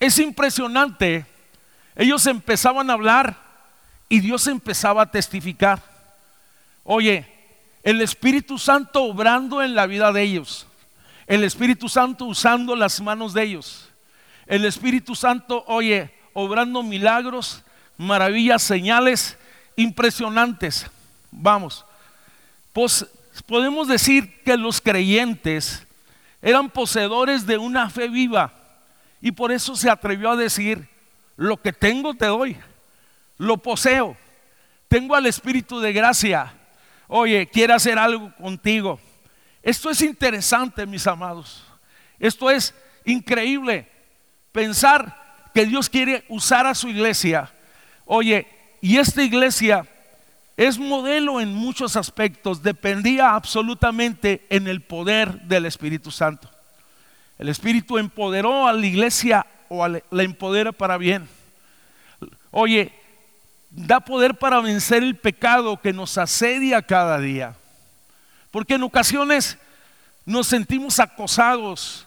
Es 0.00 0.18
impresionante. 0.18 1.26
Ellos 1.94 2.26
empezaban 2.26 2.88
a 2.88 2.94
hablar 2.94 3.47
y 4.08 4.20
Dios 4.20 4.46
empezaba 4.46 5.02
a 5.02 5.10
testificar. 5.10 5.82
Oye, 6.84 7.26
el 7.82 8.00
Espíritu 8.00 8.58
Santo 8.58 9.04
obrando 9.04 9.62
en 9.62 9.74
la 9.74 9.86
vida 9.86 10.12
de 10.12 10.22
ellos. 10.22 10.66
El 11.26 11.44
Espíritu 11.44 11.88
Santo 11.88 12.24
usando 12.24 12.74
las 12.74 13.00
manos 13.00 13.34
de 13.34 13.42
ellos. 13.42 13.88
El 14.46 14.64
Espíritu 14.64 15.14
Santo, 15.14 15.62
oye, 15.66 16.10
obrando 16.32 16.82
milagros, 16.82 17.62
maravillas, 17.98 18.62
señales 18.62 19.36
impresionantes. 19.76 20.86
Vamos, 21.30 21.84
pues 22.72 23.06
podemos 23.46 23.88
decir 23.88 24.42
que 24.42 24.56
los 24.56 24.80
creyentes 24.80 25.86
eran 26.40 26.70
poseedores 26.70 27.46
de 27.46 27.58
una 27.58 27.90
fe 27.90 28.08
viva 28.08 28.52
y 29.20 29.32
por 29.32 29.52
eso 29.52 29.76
se 29.76 29.90
atrevió 29.90 30.30
a 30.30 30.36
decir, 30.36 30.88
lo 31.36 31.60
que 31.60 31.72
tengo 31.72 32.14
te 32.14 32.26
doy, 32.26 32.56
lo 33.38 33.56
poseo, 33.56 34.16
tengo 34.88 35.14
al 35.14 35.26
Espíritu 35.26 35.80
de 35.80 35.92
gracia, 35.92 36.52
oye, 37.06 37.46
quiere 37.46 37.72
hacer 37.72 37.98
algo 37.98 38.34
contigo. 38.36 39.00
Esto 39.62 39.90
es 39.90 40.02
interesante, 40.02 40.86
mis 40.86 41.06
amados. 41.06 41.64
Esto 42.18 42.50
es 42.50 42.74
increíble. 43.04 43.88
Pensar 44.52 45.50
que 45.54 45.66
Dios 45.66 45.88
quiere 45.88 46.24
usar 46.28 46.66
a 46.66 46.74
su 46.74 46.88
iglesia. 46.88 47.52
Oye, 48.04 48.46
y 48.80 48.98
esta 48.98 49.22
iglesia 49.22 49.86
es 50.56 50.78
modelo 50.78 51.40
en 51.40 51.54
muchos 51.54 51.96
aspectos. 51.96 52.62
Dependía 52.62 53.34
absolutamente 53.34 54.46
en 54.50 54.66
el 54.68 54.80
poder 54.80 55.42
del 55.42 55.66
Espíritu 55.66 56.10
Santo. 56.10 56.50
El 57.38 57.48
Espíritu 57.48 57.98
empoderó 57.98 58.66
a 58.66 58.72
la 58.72 58.86
iglesia 58.86 59.46
o 59.68 59.86
la 59.86 60.22
empodera 60.22 60.72
para 60.72 60.96
bien. 60.96 61.28
Oye, 62.50 62.92
da 63.70 64.00
poder 64.00 64.34
para 64.34 64.60
vencer 64.60 65.02
el 65.02 65.16
pecado 65.16 65.80
que 65.80 65.92
nos 65.92 66.18
asedia 66.18 66.82
cada 66.82 67.18
día. 67.18 67.54
Porque 68.50 68.74
en 68.74 68.82
ocasiones 68.82 69.58
nos 70.24 70.46
sentimos 70.46 71.00
acosados 71.00 72.06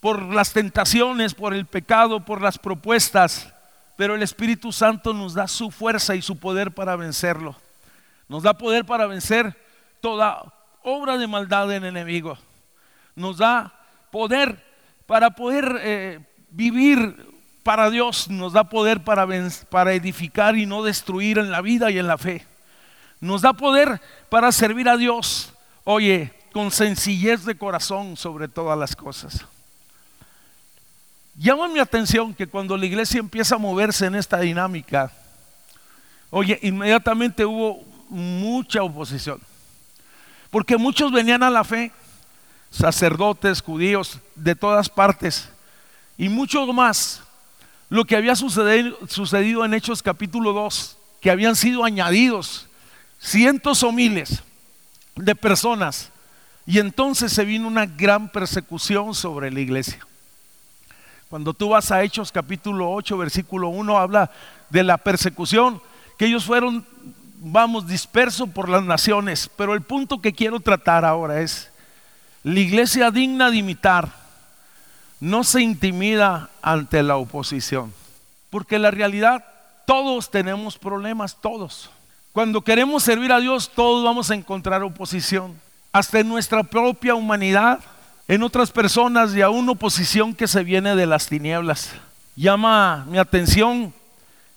por 0.00 0.22
las 0.22 0.52
tentaciones, 0.52 1.34
por 1.34 1.54
el 1.54 1.66
pecado, 1.66 2.20
por 2.24 2.40
las 2.40 2.58
propuestas, 2.58 3.52
pero 3.96 4.14
el 4.14 4.22
Espíritu 4.22 4.72
Santo 4.72 5.14
nos 5.14 5.34
da 5.34 5.48
su 5.48 5.70
fuerza 5.70 6.14
y 6.14 6.22
su 6.22 6.36
poder 6.36 6.72
para 6.72 6.96
vencerlo. 6.96 7.56
Nos 8.28 8.42
da 8.42 8.54
poder 8.54 8.84
para 8.84 9.06
vencer 9.06 9.56
toda 10.00 10.52
obra 10.82 11.16
de 11.16 11.26
maldad 11.26 11.68
del 11.68 11.84
enemigo. 11.84 12.36
Nos 13.14 13.38
da 13.38 13.72
poder 14.10 14.62
para 15.06 15.30
poder 15.30 15.80
eh, 15.80 16.20
vivir 16.50 17.33
para 17.64 17.90
Dios 17.90 18.28
nos 18.28 18.52
da 18.52 18.64
poder 18.64 19.02
para, 19.02 19.26
para 19.70 19.94
edificar 19.94 20.56
y 20.56 20.66
no 20.66 20.82
destruir 20.84 21.38
en 21.38 21.50
la 21.50 21.62
vida 21.62 21.90
y 21.90 21.98
en 21.98 22.06
la 22.06 22.18
fe. 22.18 22.46
Nos 23.20 23.40
da 23.40 23.54
poder 23.54 24.00
para 24.28 24.52
servir 24.52 24.86
a 24.88 24.98
Dios, 24.98 25.50
oye, 25.82 26.32
con 26.52 26.70
sencillez 26.70 27.44
de 27.44 27.56
corazón 27.56 28.16
sobre 28.18 28.48
todas 28.48 28.78
las 28.78 28.94
cosas. 28.94 29.46
Llama 31.36 31.68
mi 31.68 31.80
atención 31.80 32.34
que 32.34 32.46
cuando 32.46 32.76
la 32.76 32.86
iglesia 32.86 33.18
empieza 33.18 33.56
a 33.56 33.58
moverse 33.58 34.06
en 34.06 34.14
esta 34.14 34.38
dinámica, 34.38 35.10
oye, 36.30 36.58
inmediatamente 36.62 37.46
hubo 37.46 37.82
mucha 38.10 38.82
oposición. 38.82 39.40
Porque 40.50 40.76
muchos 40.76 41.10
venían 41.10 41.42
a 41.42 41.50
la 41.50 41.64
fe, 41.64 41.90
sacerdotes, 42.70 43.62
judíos, 43.62 44.18
de 44.34 44.54
todas 44.54 44.90
partes, 44.90 45.48
y 46.18 46.28
muchos 46.28 46.72
más 46.72 47.23
lo 47.88 48.04
que 48.04 48.16
había 48.16 48.34
sucedido, 48.34 49.64
en 49.64 49.74
Hechos 49.74 50.02
capítulo 50.02 50.52
2, 50.52 50.98
que 51.20 51.30
habían 51.30 51.56
sido 51.56 51.84
añadidos 51.84 52.66
cientos 53.18 53.82
o 53.82 53.92
miles 53.92 54.42
de 55.16 55.34
personas. 55.34 56.10
Y 56.66 56.78
entonces 56.78 57.32
se 57.32 57.44
vino 57.44 57.68
una 57.68 57.86
gran 57.86 58.30
persecución 58.30 59.14
sobre 59.14 59.50
la 59.50 59.60
iglesia. 59.60 60.06
Cuando 61.28 61.52
tú 61.52 61.70
vas 61.70 61.90
a 61.90 62.02
Hechos 62.02 62.32
capítulo 62.32 62.90
8, 62.92 63.18
versículo 63.18 63.68
1, 63.68 63.98
habla 63.98 64.30
de 64.70 64.82
la 64.82 64.98
persecución, 64.98 65.80
que 66.18 66.26
ellos 66.26 66.44
fueron, 66.44 66.86
vamos, 67.38 67.86
dispersos 67.86 68.48
por 68.48 68.68
las 68.68 68.82
naciones. 68.82 69.50
Pero 69.56 69.74
el 69.74 69.82
punto 69.82 70.20
que 70.20 70.32
quiero 70.32 70.60
tratar 70.60 71.04
ahora 71.04 71.40
es, 71.40 71.70
la 72.44 72.60
iglesia 72.60 73.10
digna 73.10 73.50
de 73.50 73.56
imitar 73.56 74.23
no 75.20 75.44
se 75.44 75.62
intimida 75.62 76.50
ante 76.62 77.02
la 77.02 77.16
oposición. 77.16 77.92
Porque 78.50 78.78
la 78.78 78.90
realidad, 78.90 79.44
todos 79.86 80.30
tenemos 80.30 80.78
problemas, 80.78 81.36
todos. 81.40 81.90
Cuando 82.32 82.62
queremos 82.62 83.02
servir 83.02 83.32
a 83.32 83.40
Dios, 83.40 83.70
todos 83.74 84.04
vamos 84.04 84.30
a 84.30 84.34
encontrar 84.34 84.82
oposición. 84.82 85.60
Hasta 85.92 86.20
en 86.20 86.28
nuestra 86.28 86.64
propia 86.64 87.14
humanidad, 87.14 87.80
en 88.26 88.42
otras 88.42 88.70
personas 88.70 89.34
y 89.34 89.42
aún 89.42 89.68
oposición 89.68 90.34
que 90.34 90.48
se 90.48 90.64
viene 90.64 90.96
de 90.96 91.06
las 91.06 91.28
tinieblas. 91.28 91.92
Llama 92.36 93.06
mi 93.08 93.18
atención 93.18 93.94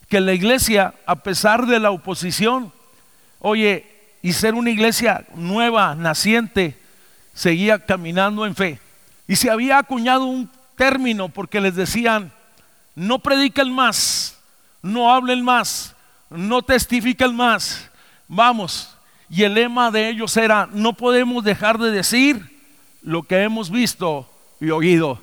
que 0.08 0.20
la 0.20 0.32
iglesia, 0.32 0.94
a 1.06 1.16
pesar 1.16 1.66
de 1.66 1.78
la 1.78 1.90
oposición, 1.90 2.72
oye, 3.40 3.86
y 4.22 4.32
ser 4.32 4.54
una 4.54 4.70
iglesia 4.70 5.24
nueva, 5.34 5.94
naciente, 5.94 6.76
seguía 7.34 7.78
caminando 7.84 8.46
en 8.46 8.56
fe. 8.56 8.80
Y 9.28 9.36
se 9.36 9.50
había 9.50 9.78
acuñado 9.78 10.24
un 10.24 10.50
término 10.74 11.28
porque 11.28 11.60
les 11.60 11.76
decían, 11.76 12.32
no 12.94 13.18
prediquen 13.18 13.70
más, 13.70 14.38
no 14.82 15.12
hablen 15.12 15.44
más, 15.44 15.94
no 16.30 16.62
testifiquen 16.62 17.36
más, 17.36 17.90
vamos. 18.26 18.96
Y 19.28 19.42
el 19.42 19.52
lema 19.52 19.90
de 19.90 20.08
ellos 20.08 20.34
era, 20.38 20.66
no 20.72 20.94
podemos 20.94 21.44
dejar 21.44 21.78
de 21.78 21.90
decir 21.90 22.58
lo 23.02 23.22
que 23.22 23.42
hemos 23.42 23.70
visto 23.70 24.28
y 24.60 24.70
oído, 24.70 25.20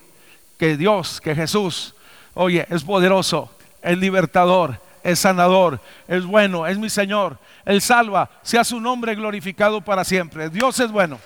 que 0.60 0.78
Dios, 0.78 1.20
que 1.20 1.34
Jesús, 1.34 1.96
oye, 2.36 2.68
es 2.70 2.84
poderoso, 2.84 3.52
es 3.82 3.98
libertador, 3.98 4.80
es 5.04 5.20
sanador, 5.20 5.82
es 6.08 6.24
bueno, 6.26 6.68
es 6.68 6.78
mi 6.78 6.92
Señor, 6.92 7.40
Él 7.66 7.82
salva, 7.82 8.30
sea 8.44 8.64
su 8.64 8.80
nombre 8.80 9.16
glorificado 9.16 9.82
para 9.82 10.04
siempre. 10.04 10.50
Dios 10.50 10.80
es 10.80 10.92
bueno. 10.92 11.20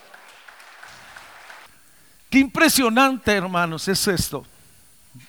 Qué 2.29 2.39
impresionante, 2.39 3.31
hermanos, 3.31 3.87
es 3.87 4.07
esto. 4.07 4.45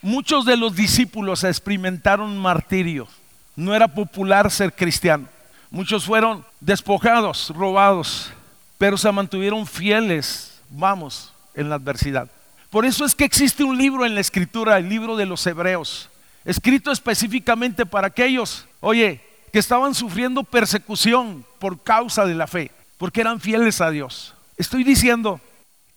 Muchos 0.02 0.44
de 0.44 0.56
los 0.56 0.76
discípulos 0.76 1.44
experimentaron 1.44 2.36
martirio. 2.36 3.08
No 3.56 3.74
era 3.74 3.88
popular 3.88 4.50
ser 4.50 4.74
cristiano. 4.74 5.26
Muchos 5.70 6.04
fueron 6.04 6.44
despojados, 6.60 7.52
robados, 7.56 8.30
pero 8.76 8.98
se 8.98 9.10
mantuvieron 9.12 9.66
fieles, 9.66 10.60
vamos, 10.68 11.32
en 11.54 11.70
la 11.70 11.76
adversidad. 11.76 12.28
Por 12.70 12.84
eso 12.84 13.04
es 13.04 13.14
que 13.14 13.24
existe 13.24 13.64
un 13.64 13.78
libro 13.78 14.04
en 14.04 14.14
la 14.14 14.20
escritura, 14.20 14.78
el 14.78 14.88
libro 14.88 15.16
de 15.16 15.26
los 15.26 15.46
hebreos, 15.46 16.08
escrito 16.44 16.92
específicamente 16.92 17.86
para 17.86 18.08
aquellos, 18.08 18.66
oye, 18.80 19.20
que 19.52 19.58
estaban 19.58 19.94
sufriendo 19.94 20.44
persecución 20.44 21.44
por 21.58 21.82
causa 21.82 22.26
de 22.26 22.34
la 22.34 22.46
fe, 22.46 22.70
porque 22.98 23.20
eran 23.20 23.40
fieles 23.40 23.80
a 23.80 23.90
Dios. 23.90 24.34
Estoy 24.56 24.84
diciendo 24.84 25.40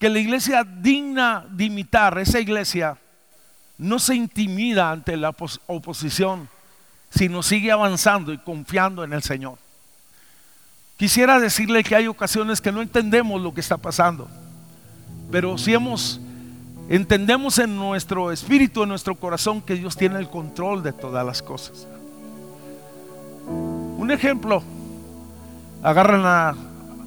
que 0.03 0.09
la 0.09 0.19
iglesia 0.19 0.65
digna 0.65 1.45
de 1.49 1.63
imitar, 1.63 2.17
esa 2.17 2.37
iglesia, 2.37 2.97
no 3.77 3.99
se 3.99 4.13
intimida 4.13 4.91
ante 4.91 5.15
la 5.15 5.33
oposición, 5.67 6.49
sino 7.09 7.41
sigue 7.41 7.71
avanzando 7.71 8.33
y 8.33 8.37
confiando 8.37 9.05
en 9.05 9.13
el 9.13 9.23
Señor. 9.23 9.57
Quisiera 10.97 11.39
decirle 11.39 11.85
que 11.85 11.95
hay 11.95 12.07
ocasiones 12.07 12.59
que 12.59 12.73
no 12.73 12.81
entendemos 12.81 13.41
lo 13.41 13.53
que 13.53 13.61
está 13.61 13.77
pasando, 13.77 14.27
pero 15.31 15.57
si 15.57 15.73
hemos 15.73 16.19
entendemos 16.89 17.57
en 17.59 17.77
nuestro 17.77 18.33
espíritu, 18.33 18.83
en 18.83 18.89
nuestro 18.89 19.15
corazón 19.15 19.61
que 19.61 19.75
Dios 19.75 19.95
tiene 19.95 20.19
el 20.19 20.29
control 20.29 20.83
de 20.83 20.91
todas 20.91 21.25
las 21.25 21.41
cosas. 21.41 21.87
Un 23.47 24.11
ejemplo, 24.11 24.63
agarran 25.81 26.25
a, 26.25 26.55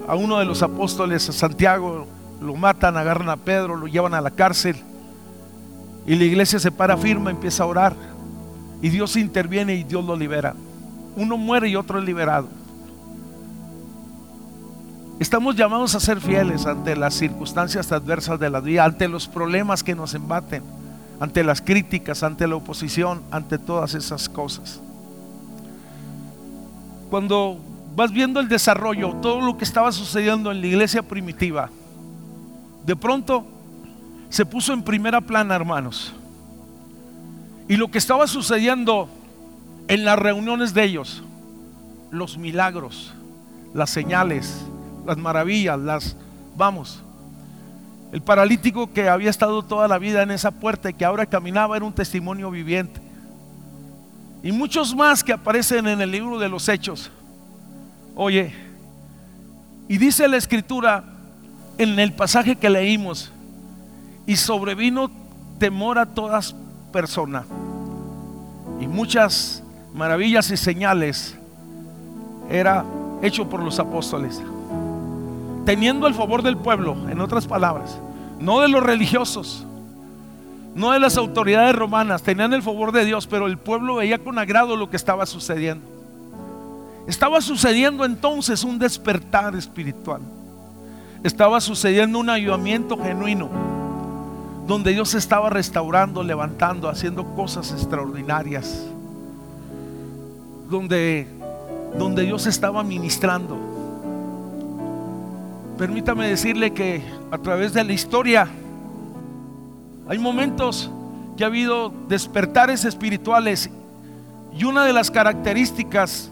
a 0.08 0.14
uno 0.14 0.38
de 0.38 0.46
los 0.46 0.62
apóstoles, 0.62 1.28
a 1.28 1.32
Santiago, 1.34 2.15
lo 2.40 2.54
matan, 2.56 2.96
agarran 2.96 3.28
a 3.28 3.36
Pedro, 3.36 3.76
lo 3.76 3.86
llevan 3.86 4.14
a 4.14 4.20
la 4.20 4.30
cárcel 4.30 4.76
y 6.06 6.14
la 6.14 6.24
iglesia 6.24 6.58
se 6.58 6.70
para 6.70 6.96
firme, 6.96 7.30
empieza 7.30 7.64
a 7.64 7.66
orar 7.66 7.94
y 8.80 8.88
Dios 8.90 9.16
interviene 9.16 9.74
y 9.74 9.84
Dios 9.84 10.04
lo 10.04 10.16
libera. 10.16 10.54
Uno 11.16 11.36
muere 11.36 11.68
y 11.68 11.76
otro 11.76 11.98
es 11.98 12.04
liberado. 12.04 12.48
Estamos 15.18 15.56
llamados 15.56 15.94
a 15.94 16.00
ser 16.00 16.20
fieles 16.20 16.66
ante 16.66 16.94
las 16.94 17.14
circunstancias 17.14 17.90
adversas 17.90 18.38
de 18.38 18.50
la 18.50 18.60
vida, 18.60 18.84
ante 18.84 19.08
los 19.08 19.26
problemas 19.26 19.82
que 19.82 19.94
nos 19.94 20.12
embaten, 20.12 20.62
ante 21.20 21.42
las 21.42 21.62
críticas, 21.62 22.22
ante 22.22 22.46
la 22.46 22.56
oposición, 22.56 23.22
ante 23.30 23.58
todas 23.58 23.94
esas 23.94 24.28
cosas. 24.28 24.80
Cuando 27.08 27.58
vas 27.96 28.12
viendo 28.12 28.40
el 28.40 28.48
desarrollo, 28.48 29.14
todo 29.22 29.40
lo 29.40 29.56
que 29.56 29.64
estaba 29.64 29.90
sucediendo 29.90 30.52
en 30.52 30.60
la 30.60 30.66
iglesia 30.66 31.02
primitiva, 31.02 31.70
de 32.86 32.94
pronto 32.94 33.44
se 34.28 34.46
puso 34.46 34.72
en 34.72 34.82
primera 34.82 35.20
plana, 35.20 35.56
hermanos. 35.56 36.14
Y 37.68 37.76
lo 37.76 37.90
que 37.90 37.98
estaba 37.98 38.28
sucediendo 38.28 39.08
en 39.88 40.04
las 40.04 40.16
reuniones 40.16 40.72
de 40.72 40.84
ellos, 40.84 41.24
los 42.12 42.38
milagros, 42.38 43.12
las 43.74 43.90
señales, 43.90 44.64
las 45.04 45.16
maravillas, 45.16 45.78
las, 45.80 46.16
vamos, 46.56 47.02
el 48.12 48.22
paralítico 48.22 48.92
que 48.92 49.08
había 49.08 49.30
estado 49.30 49.64
toda 49.64 49.88
la 49.88 49.98
vida 49.98 50.22
en 50.22 50.30
esa 50.30 50.52
puerta 50.52 50.88
y 50.88 50.94
que 50.94 51.04
ahora 51.04 51.26
caminaba 51.26 51.76
era 51.76 51.84
un 51.84 51.92
testimonio 51.92 52.52
viviente. 52.52 53.00
Y 54.44 54.52
muchos 54.52 54.94
más 54.94 55.24
que 55.24 55.32
aparecen 55.32 55.88
en 55.88 56.00
el 56.00 56.10
libro 56.12 56.38
de 56.38 56.48
los 56.48 56.68
hechos. 56.68 57.10
Oye, 58.14 58.54
y 59.88 59.98
dice 59.98 60.28
la 60.28 60.36
escritura 60.36 61.15
en 61.78 61.98
el 61.98 62.12
pasaje 62.12 62.56
que 62.56 62.70
leímos, 62.70 63.32
y 64.26 64.36
sobrevino 64.36 65.10
temor 65.58 65.98
a 65.98 66.06
todas 66.06 66.54
personas. 66.92 67.46
Y 68.80 68.86
muchas 68.86 69.62
maravillas 69.94 70.50
y 70.50 70.56
señales 70.56 71.36
era 72.50 72.84
hecho 73.22 73.48
por 73.48 73.62
los 73.62 73.78
apóstoles 73.78 74.42
teniendo 75.66 76.06
el 76.06 76.14
favor 76.14 76.42
del 76.42 76.56
pueblo, 76.56 76.96
en 77.10 77.20
otras 77.20 77.46
palabras, 77.46 77.98
no 78.40 78.60
de 78.60 78.68
los 78.68 78.82
religiosos, 78.82 79.66
no 80.74 80.92
de 80.92 81.00
las 81.00 81.18
autoridades 81.18 81.74
romanas, 81.74 82.22
tenían 82.22 82.54
el 82.54 82.62
favor 82.62 82.92
de 82.92 83.04
Dios, 83.04 83.26
pero 83.26 83.46
el 83.46 83.58
pueblo 83.58 83.96
veía 83.96 84.18
con 84.18 84.38
agrado 84.38 84.76
lo 84.76 84.88
que 84.88 84.96
estaba 84.96 85.26
sucediendo. 85.26 85.84
Estaba 87.08 87.40
sucediendo 87.40 88.04
entonces 88.04 88.62
un 88.62 88.78
despertar 88.78 89.54
espiritual. 89.56 90.20
Estaba 91.22 91.60
sucediendo 91.60 92.18
un 92.18 92.30
ayudamiento 92.30 92.96
genuino, 92.96 93.48
donde 94.66 94.92
Dios 94.92 95.14
estaba 95.14 95.50
restaurando, 95.50 96.22
levantando, 96.22 96.88
haciendo 96.88 97.24
cosas 97.34 97.72
extraordinarias, 97.72 98.84
donde, 100.68 101.26
donde 101.98 102.22
Dios 102.22 102.46
estaba 102.46 102.82
ministrando. 102.82 103.56
Permítame 105.78 106.28
decirle 106.28 106.72
que 106.72 107.02
a 107.30 107.38
través 107.38 107.72
de 107.74 107.84
la 107.84 107.92
historia 107.92 108.48
hay 110.08 110.18
momentos 110.18 110.90
que 111.36 111.44
ha 111.44 111.48
habido 111.48 111.92
despertares 112.08 112.84
espirituales 112.84 113.70
y 114.56 114.64
una 114.64 114.84
de 114.84 114.92
las 114.92 115.10
características 115.10 116.30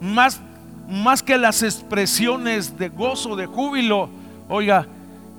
más, 0.00 0.40
más 0.88 1.22
que 1.22 1.38
las 1.38 1.62
expresiones 1.62 2.78
de 2.78 2.88
gozo, 2.88 3.36
de 3.36 3.46
júbilo, 3.46 4.08
oiga, 4.50 4.86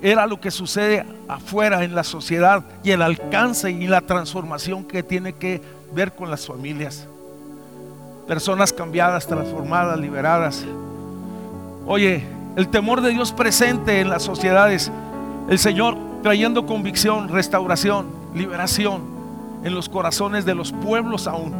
era 0.02 0.26
lo 0.26 0.42
que 0.42 0.50
sucede 0.50 1.06
afuera 1.28 1.84
en 1.84 1.94
la 1.94 2.04
sociedad 2.04 2.64
y 2.84 2.90
el 2.90 3.04
alcance 3.04 3.70
y 3.70 3.86
la 3.86 4.02
transformación 4.02 4.84
que 4.84 5.04
tiene 5.04 5.34
que 5.34 5.62
ver 5.94 6.14
con 6.14 6.32
las 6.32 6.48
familias. 6.48 7.08
Personas 8.28 8.74
cambiadas, 8.74 9.28
transformadas, 9.28 10.00
liberadas. 10.00 10.64
Oye, 11.86 12.24
el 12.56 12.68
temor 12.70 13.02
de 13.02 13.12
Dios 13.12 13.32
presente 13.32 14.00
en 14.00 14.10
las 14.10 14.24
sociedades, 14.24 14.92
el 15.50 15.60
Señor 15.60 15.98
trayendo 16.24 16.66
convicción, 16.66 17.30
restauración, 17.30 18.08
liberación 18.34 19.02
en 19.64 19.76
los 19.76 19.90
corazones 19.90 20.46
de 20.46 20.56
los 20.56 20.72
pueblos 20.72 21.28
aún. 21.28 21.54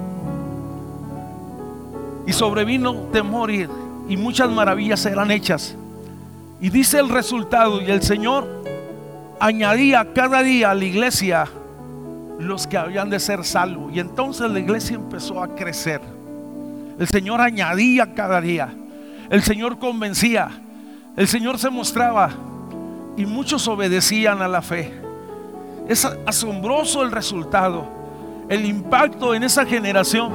Y 2.26 2.34
sobrevino 2.34 2.94
temor 3.12 3.52
y, 3.52 3.68
muchas 4.18 4.50
maravillas 4.50 5.06
eran 5.06 5.32
hechas. 5.32 5.76
Y 6.62 6.70
dice 6.70 7.00
el 7.00 7.10
resultado, 7.10 7.82
y 7.82 7.90
el 7.90 8.04
Señor 8.04 8.48
añadía 9.40 10.14
cada 10.14 10.44
día 10.44 10.70
a 10.70 10.76
la 10.76 10.86
iglesia 10.86 11.48
los 12.38 12.68
que 12.68 12.78
habían 12.78 13.10
de 13.10 13.20
ser 13.20 13.44
salvos. 13.44 13.92
Y 13.92 14.00
entonces 14.00 14.50
la 14.52 14.60
iglesia 14.60 14.96
empezó 14.96 15.42
a 15.42 15.56
crecer. 15.56 16.02
El 17.00 17.08
Señor 17.08 17.42
añadía 17.42 18.14
cada 18.14 18.40
día. 18.40 18.72
El 19.32 19.42
Señor 19.42 19.80
convencía. 19.80 20.50
El 21.18 21.28
Señor 21.28 21.58
se 21.58 21.72
mostraba 21.72 22.30
y 23.18 23.26
muchos 23.26 23.68
obedecían 23.68 24.40
a 24.44 24.48
la 24.48 24.62
fe. 24.62 24.94
Es 25.88 26.06
asombroso 26.28 27.02
el 27.02 27.12
resultado, 27.12 27.86
el 28.50 28.66
impacto 28.66 29.34
en 29.34 29.42
esa 29.42 29.66
generación. 29.66 30.32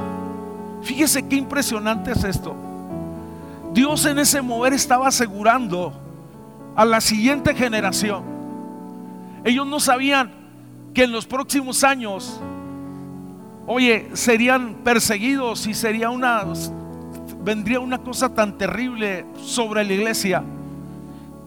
Fíjese 0.83 1.25
qué 1.25 1.37
impresionante 1.37 2.11
es 2.11 2.23
esto. 2.25 2.53
Dios 3.73 4.05
en 4.05 4.19
ese 4.19 4.41
mover 4.41 4.73
estaba 4.73 5.07
asegurando 5.07 5.93
a 6.77 6.85
la 6.85 7.01
siguiente 7.01 7.53
generación. 7.53 8.23
Ellos 9.43 9.67
no 9.67 9.81
sabían 9.81 10.31
que 10.93 11.03
en 11.03 11.11
los 11.11 11.25
próximos 11.25 11.83
años 11.83 12.39
oye, 13.67 14.07
serían 14.13 14.75
perseguidos 14.75 15.67
y 15.67 15.73
sería 15.73 16.09
una 16.09 16.43
vendría 17.43 17.79
una 17.79 17.97
cosa 17.97 18.33
tan 18.33 18.57
terrible 18.57 19.25
sobre 19.43 19.83
la 19.83 19.93
iglesia. 19.93 20.43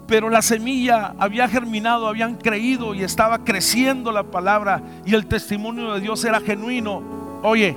Pero 0.06 0.28
la 0.28 0.42
semilla 0.42 1.14
había 1.18 1.48
germinado, 1.48 2.06
habían 2.08 2.34
creído 2.34 2.94
y 2.94 3.02
estaba 3.02 3.38
creciendo 3.38 4.12
la 4.12 4.24
palabra 4.24 4.82
y 5.06 5.14
el 5.14 5.26
testimonio 5.26 5.94
de 5.94 6.00
Dios 6.00 6.24
era 6.24 6.40
genuino. 6.40 7.02
Oye, 7.42 7.76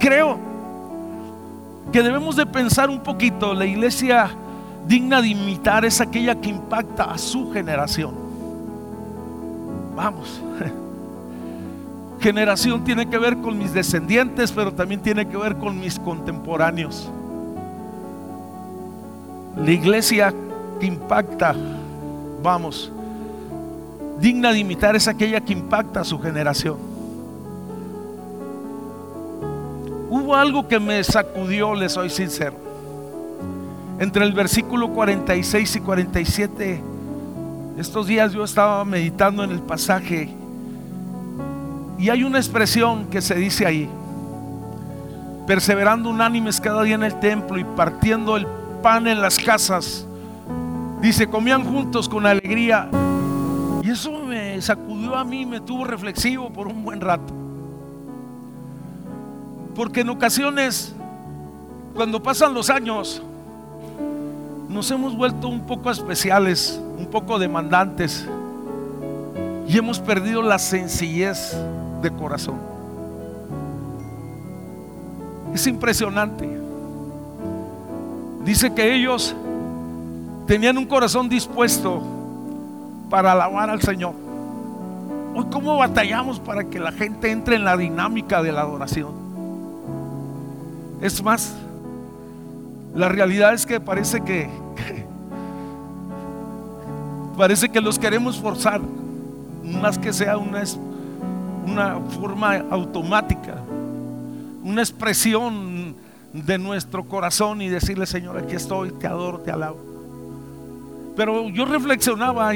creo 0.00 0.38
que 1.92 2.02
debemos 2.02 2.36
de 2.36 2.46
pensar 2.46 2.90
un 2.90 3.00
poquito, 3.00 3.54
la 3.54 3.66
iglesia 3.66 4.30
digna 4.88 5.20
de 5.20 5.28
imitar 5.28 5.84
es 5.84 6.00
aquella 6.00 6.34
que 6.40 6.48
impacta 6.48 7.04
a 7.04 7.18
su 7.18 7.52
generación. 7.52 8.14
Vamos. 9.94 10.42
Generación 12.20 12.82
tiene 12.82 13.08
que 13.08 13.18
ver 13.18 13.36
con 13.36 13.58
mis 13.58 13.72
descendientes, 13.72 14.50
pero 14.50 14.72
también 14.72 15.00
tiene 15.02 15.28
que 15.28 15.36
ver 15.36 15.56
con 15.56 15.78
mis 15.78 15.98
contemporáneos. 16.00 17.08
La 19.56 19.70
iglesia 19.70 20.34
que 20.80 20.86
impacta, 20.86 21.54
vamos, 22.42 22.90
digna 24.18 24.52
de 24.52 24.60
imitar 24.60 24.96
es 24.96 25.06
aquella 25.06 25.40
que 25.40 25.52
impacta 25.52 26.00
a 26.00 26.04
su 26.04 26.18
generación. 26.18 26.76
Hubo 30.10 30.34
algo 30.34 30.66
que 30.66 30.80
me 30.80 31.04
sacudió, 31.04 31.74
les 31.74 31.92
soy 31.92 32.08
sincero. 32.08 32.67
Entre 34.00 34.24
el 34.24 34.32
versículo 34.32 34.90
46 34.90 35.76
y 35.76 35.80
47, 35.80 36.82
estos 37.78 38.06
días 38.06 38.32
yo 38.32 38.44
estaba 38.44 38.84
meditando 38.84 39.42
en 39.42 39.50
el 39.50 39.60
pasaje 39.60 40.32
y 41.98 42.10
hay 42.10 42.22
una 42.22 42.38
expresión 42.38 43.06
que 43.06 43.20
se 43.20 43.34
dice 43.34 43.66
ahí, 43.66 43.88
perseverando 45.48 46.10
unánimes 46.10 46.60
cada 46.60 46.84
día 46.84 46.94
en 46.94 47.02
el 47.02 47.18
templo 47.18 47.58
y 47.58 47.64
partiendo 47.64 48.36
el 48.36 48.46
pan 48.82 49.08
en 49.08 49.20
las 49.20 49.36
casas. 49.36 50.06
Dice, 51.00 51.28
comían 51.28 51.64
juntos 51.64 52.08
con 52.08 52.24
alegría. 52.24 52.88
Y 53.82 53.90
eso 53.90 54.12
me 54.12 54.62
sacudió 54.62 55.16
a 55.16 55.24
mí, 55.24 55.44
me 55.44 55.60
tuvo 55.60 55.84
reflexivo 55.84 56.50
por 56.50 56.68
un 56.68 56.84
buen 56.84 57.00
rato. 57.00 57.34
Porque 59.74 60.02
en 60.02 60.10
ocasiones, 60.10 60.94
cuando 61.94 62.22
pasan 62.22 62.54
los 62.54 62.70
años, 62.70 63.22
nos 64.68 64.90
hemos 64.90 65.16
vuelto 65.16 65.48
un 65.48 65.60
poco 65.60 65.90
especiales, 65.90 66.80
un 66.98 67.06
poco 67.06 67.38
demandantes. 67.38 68.26
Y 69.66 69.76
hemos 69.76 69.98
perdido 69.98 70.42
la 70.42 70.58
sencillez 70.58 71.56
de 72.02 72.10
corazón. 72.10 72.56
Es 75.54 75.66
impresionante. 75.66 76.48
Dice 78.44 78.72
que 78.72 78.94
ellos 78.94 79.34
tenían 80.46 80.78
un 80.78 80.86
corazón 80.86 81.28
dispuesto 81.28 82.02
para 83.10 83.32
alabar 83.32 83.70
al 83.70 83.80
Señor. 83.82 84.14
Hoy, 85.34 85.44
¿cómo 85.50 85.76
batallamos 85.76 86.40
para 86.40 86.64
que 86.64 86.78
la 86.78 86.92
gente 86.92 87.30
entre 87.30 87.56
en 87.56 87.64
la 87.64 87.76
dinámica 87.76 88.42
de 88.42 88.52
la 88.52 88.62
adoración? 88.62 89.12
Es 91.00 91.22
más, 91.22 91.54
la 92.98 93.08
realidad 93.08 93.54
es 93.54 93.64
que 93.64 93.78
parece 93.78 94.22
que, 94.22 94.50
parece 97.36 97.68
que 97.68 97.80
los 97.80 97.96
queremos 97.96 98.40
forzar, 98.40 98.80
más 99.62 99.96
que 99.96 100.12
sea 100.12 100.36
una, 100.36 100.64
una 101.64 102.00
forma 102.00 102.56
automática, 102.68 103.54
una 104.64 104.82
expresión 104.82 105.94
de 106.32 106.58
nuestro 106.58 107.04
corazón 107.04 107.62
y 107.62 107.68
decirle, 107.68 108.04
Señor, 108.04 108.36
aquí 108.36 108.56
estoy, 108.56 108.90
te 108.90 109.06
adoro, 109.06 109.38
te 109.38 109.52
alabo. 109.52 109.78
Pero 111.16 111.48
yo 111.50 111.66
reflexionaba 111.66 112.50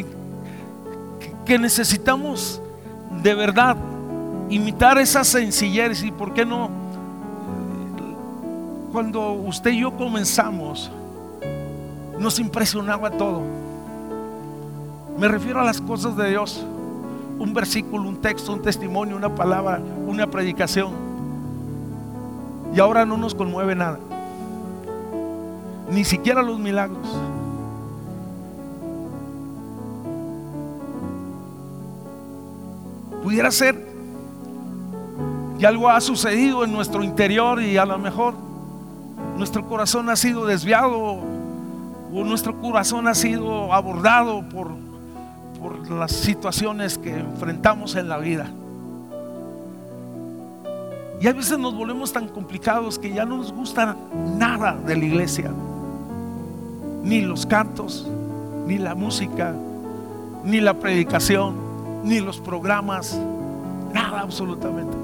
que 1.47 1.57
necesitamos 1.57 2.61
de 3.23 3.35
verdad 3.37 3.77
imitar 4.51 4.99
esa 4.99 5.23
sencillez 5.23 6.03
y 6.03 6.11
por 6.11 6.35
qué 6.35 6.45
no, 6.45 6.82
cuando 8.93 9.33
usted 9.33 9.71
y 9.71 9.81
yo 9.81 9.97
comenzamos, 9.97 10.91
nos 12.19 12.39
impresionaba 12.39 13.11
todo. 13.11 13.41
Me 15.19 15.27
refiero 15.29 15.61
a 15.61 15.65
las 15.65 15.81
cosas 15.81 16.15
de 16.17 16.29
Dios 16.29 16.65
un 17.39 17.55
versículo, 17.55 18.09
un 18.09 18.21
texto, 18.21 18.53
un 18.53 18.61
testimonio, 18.61 19.17
una 19.17 19.35
palabra, 19.35 19.81
una 20.07 20.27
predicación. 20.27 20.93
Y 22.75 22.81
ahora 22.81 23.07
no 23.07 23.17
nos 23.17 23.35
conmueve 23.35 23.75
nada. 23.75 23.99
Ni 25.91 26.05
siquiera 26.05 26.43
los 26.43 26.59
milagros. 26.59 27.07
Pudiera 33.23 33.51
ser 33.51 33.93
que 35.59 35.67
algo 35.67 35.89
ha 35.89 36.01
sucedido 36.01 36.65
en 36.65 36.73
nuestro 36.73 37.03
interior 37.03 37.63
y 37.63 37.77
a 37.77 37.87
lo 37.87 37.99
mejor 37.99 38.52
nuestro 39.43 39.67
corazón 39.67 40.09
ha 40.09 40.15
sido 40.15 40.47
desviado 40.47 41.19
o 42.15 42.25
nuestro 42.25 42.61
corazón 42.61 43.09
ha 43.09 43.15
sido 43.15 43.73
abordado 43.73 44.49
por 44.49 44.71
por 45.63 45.89
las 45.91 46.11
situaciones 46.11 46.99
que 46.99 47.17
enfrentamos 47.21 47.95
en 47.95 48.09
la 48.09 48.19
vida. 48.19 48.51
Y 51.21 51.29
a 51.29 51.33
veces 51.33 51.57
nos 51.57 51.73
volvemos 51.75 52.13
tan 52.13 52.27
complicados 52.27 52.99
que 52.99 53.13
ya 53.13 53.25
no 53.25 53.37
nos 53.37 53.53
gusta 53.53 53.97
nada 54.37 54.75
de 54.75 54.97
la 54.97 55.05
iglesia. 55.05 55.53
Ni 57.05 57.21
los 57.21 57.47
cantos, 57.47 58.09
ni 58.67 58.77
la 58.79 58.97
música, 58.97 59.55
ni 60.45 60.61
la 60.61 60.75
predicación, 60.75 61.55
ni 62.03 62.19
los 62.19 62.41
programas. 62.41 63.17
Nada 63.95 64.21
absolutamente. 64.21 64.97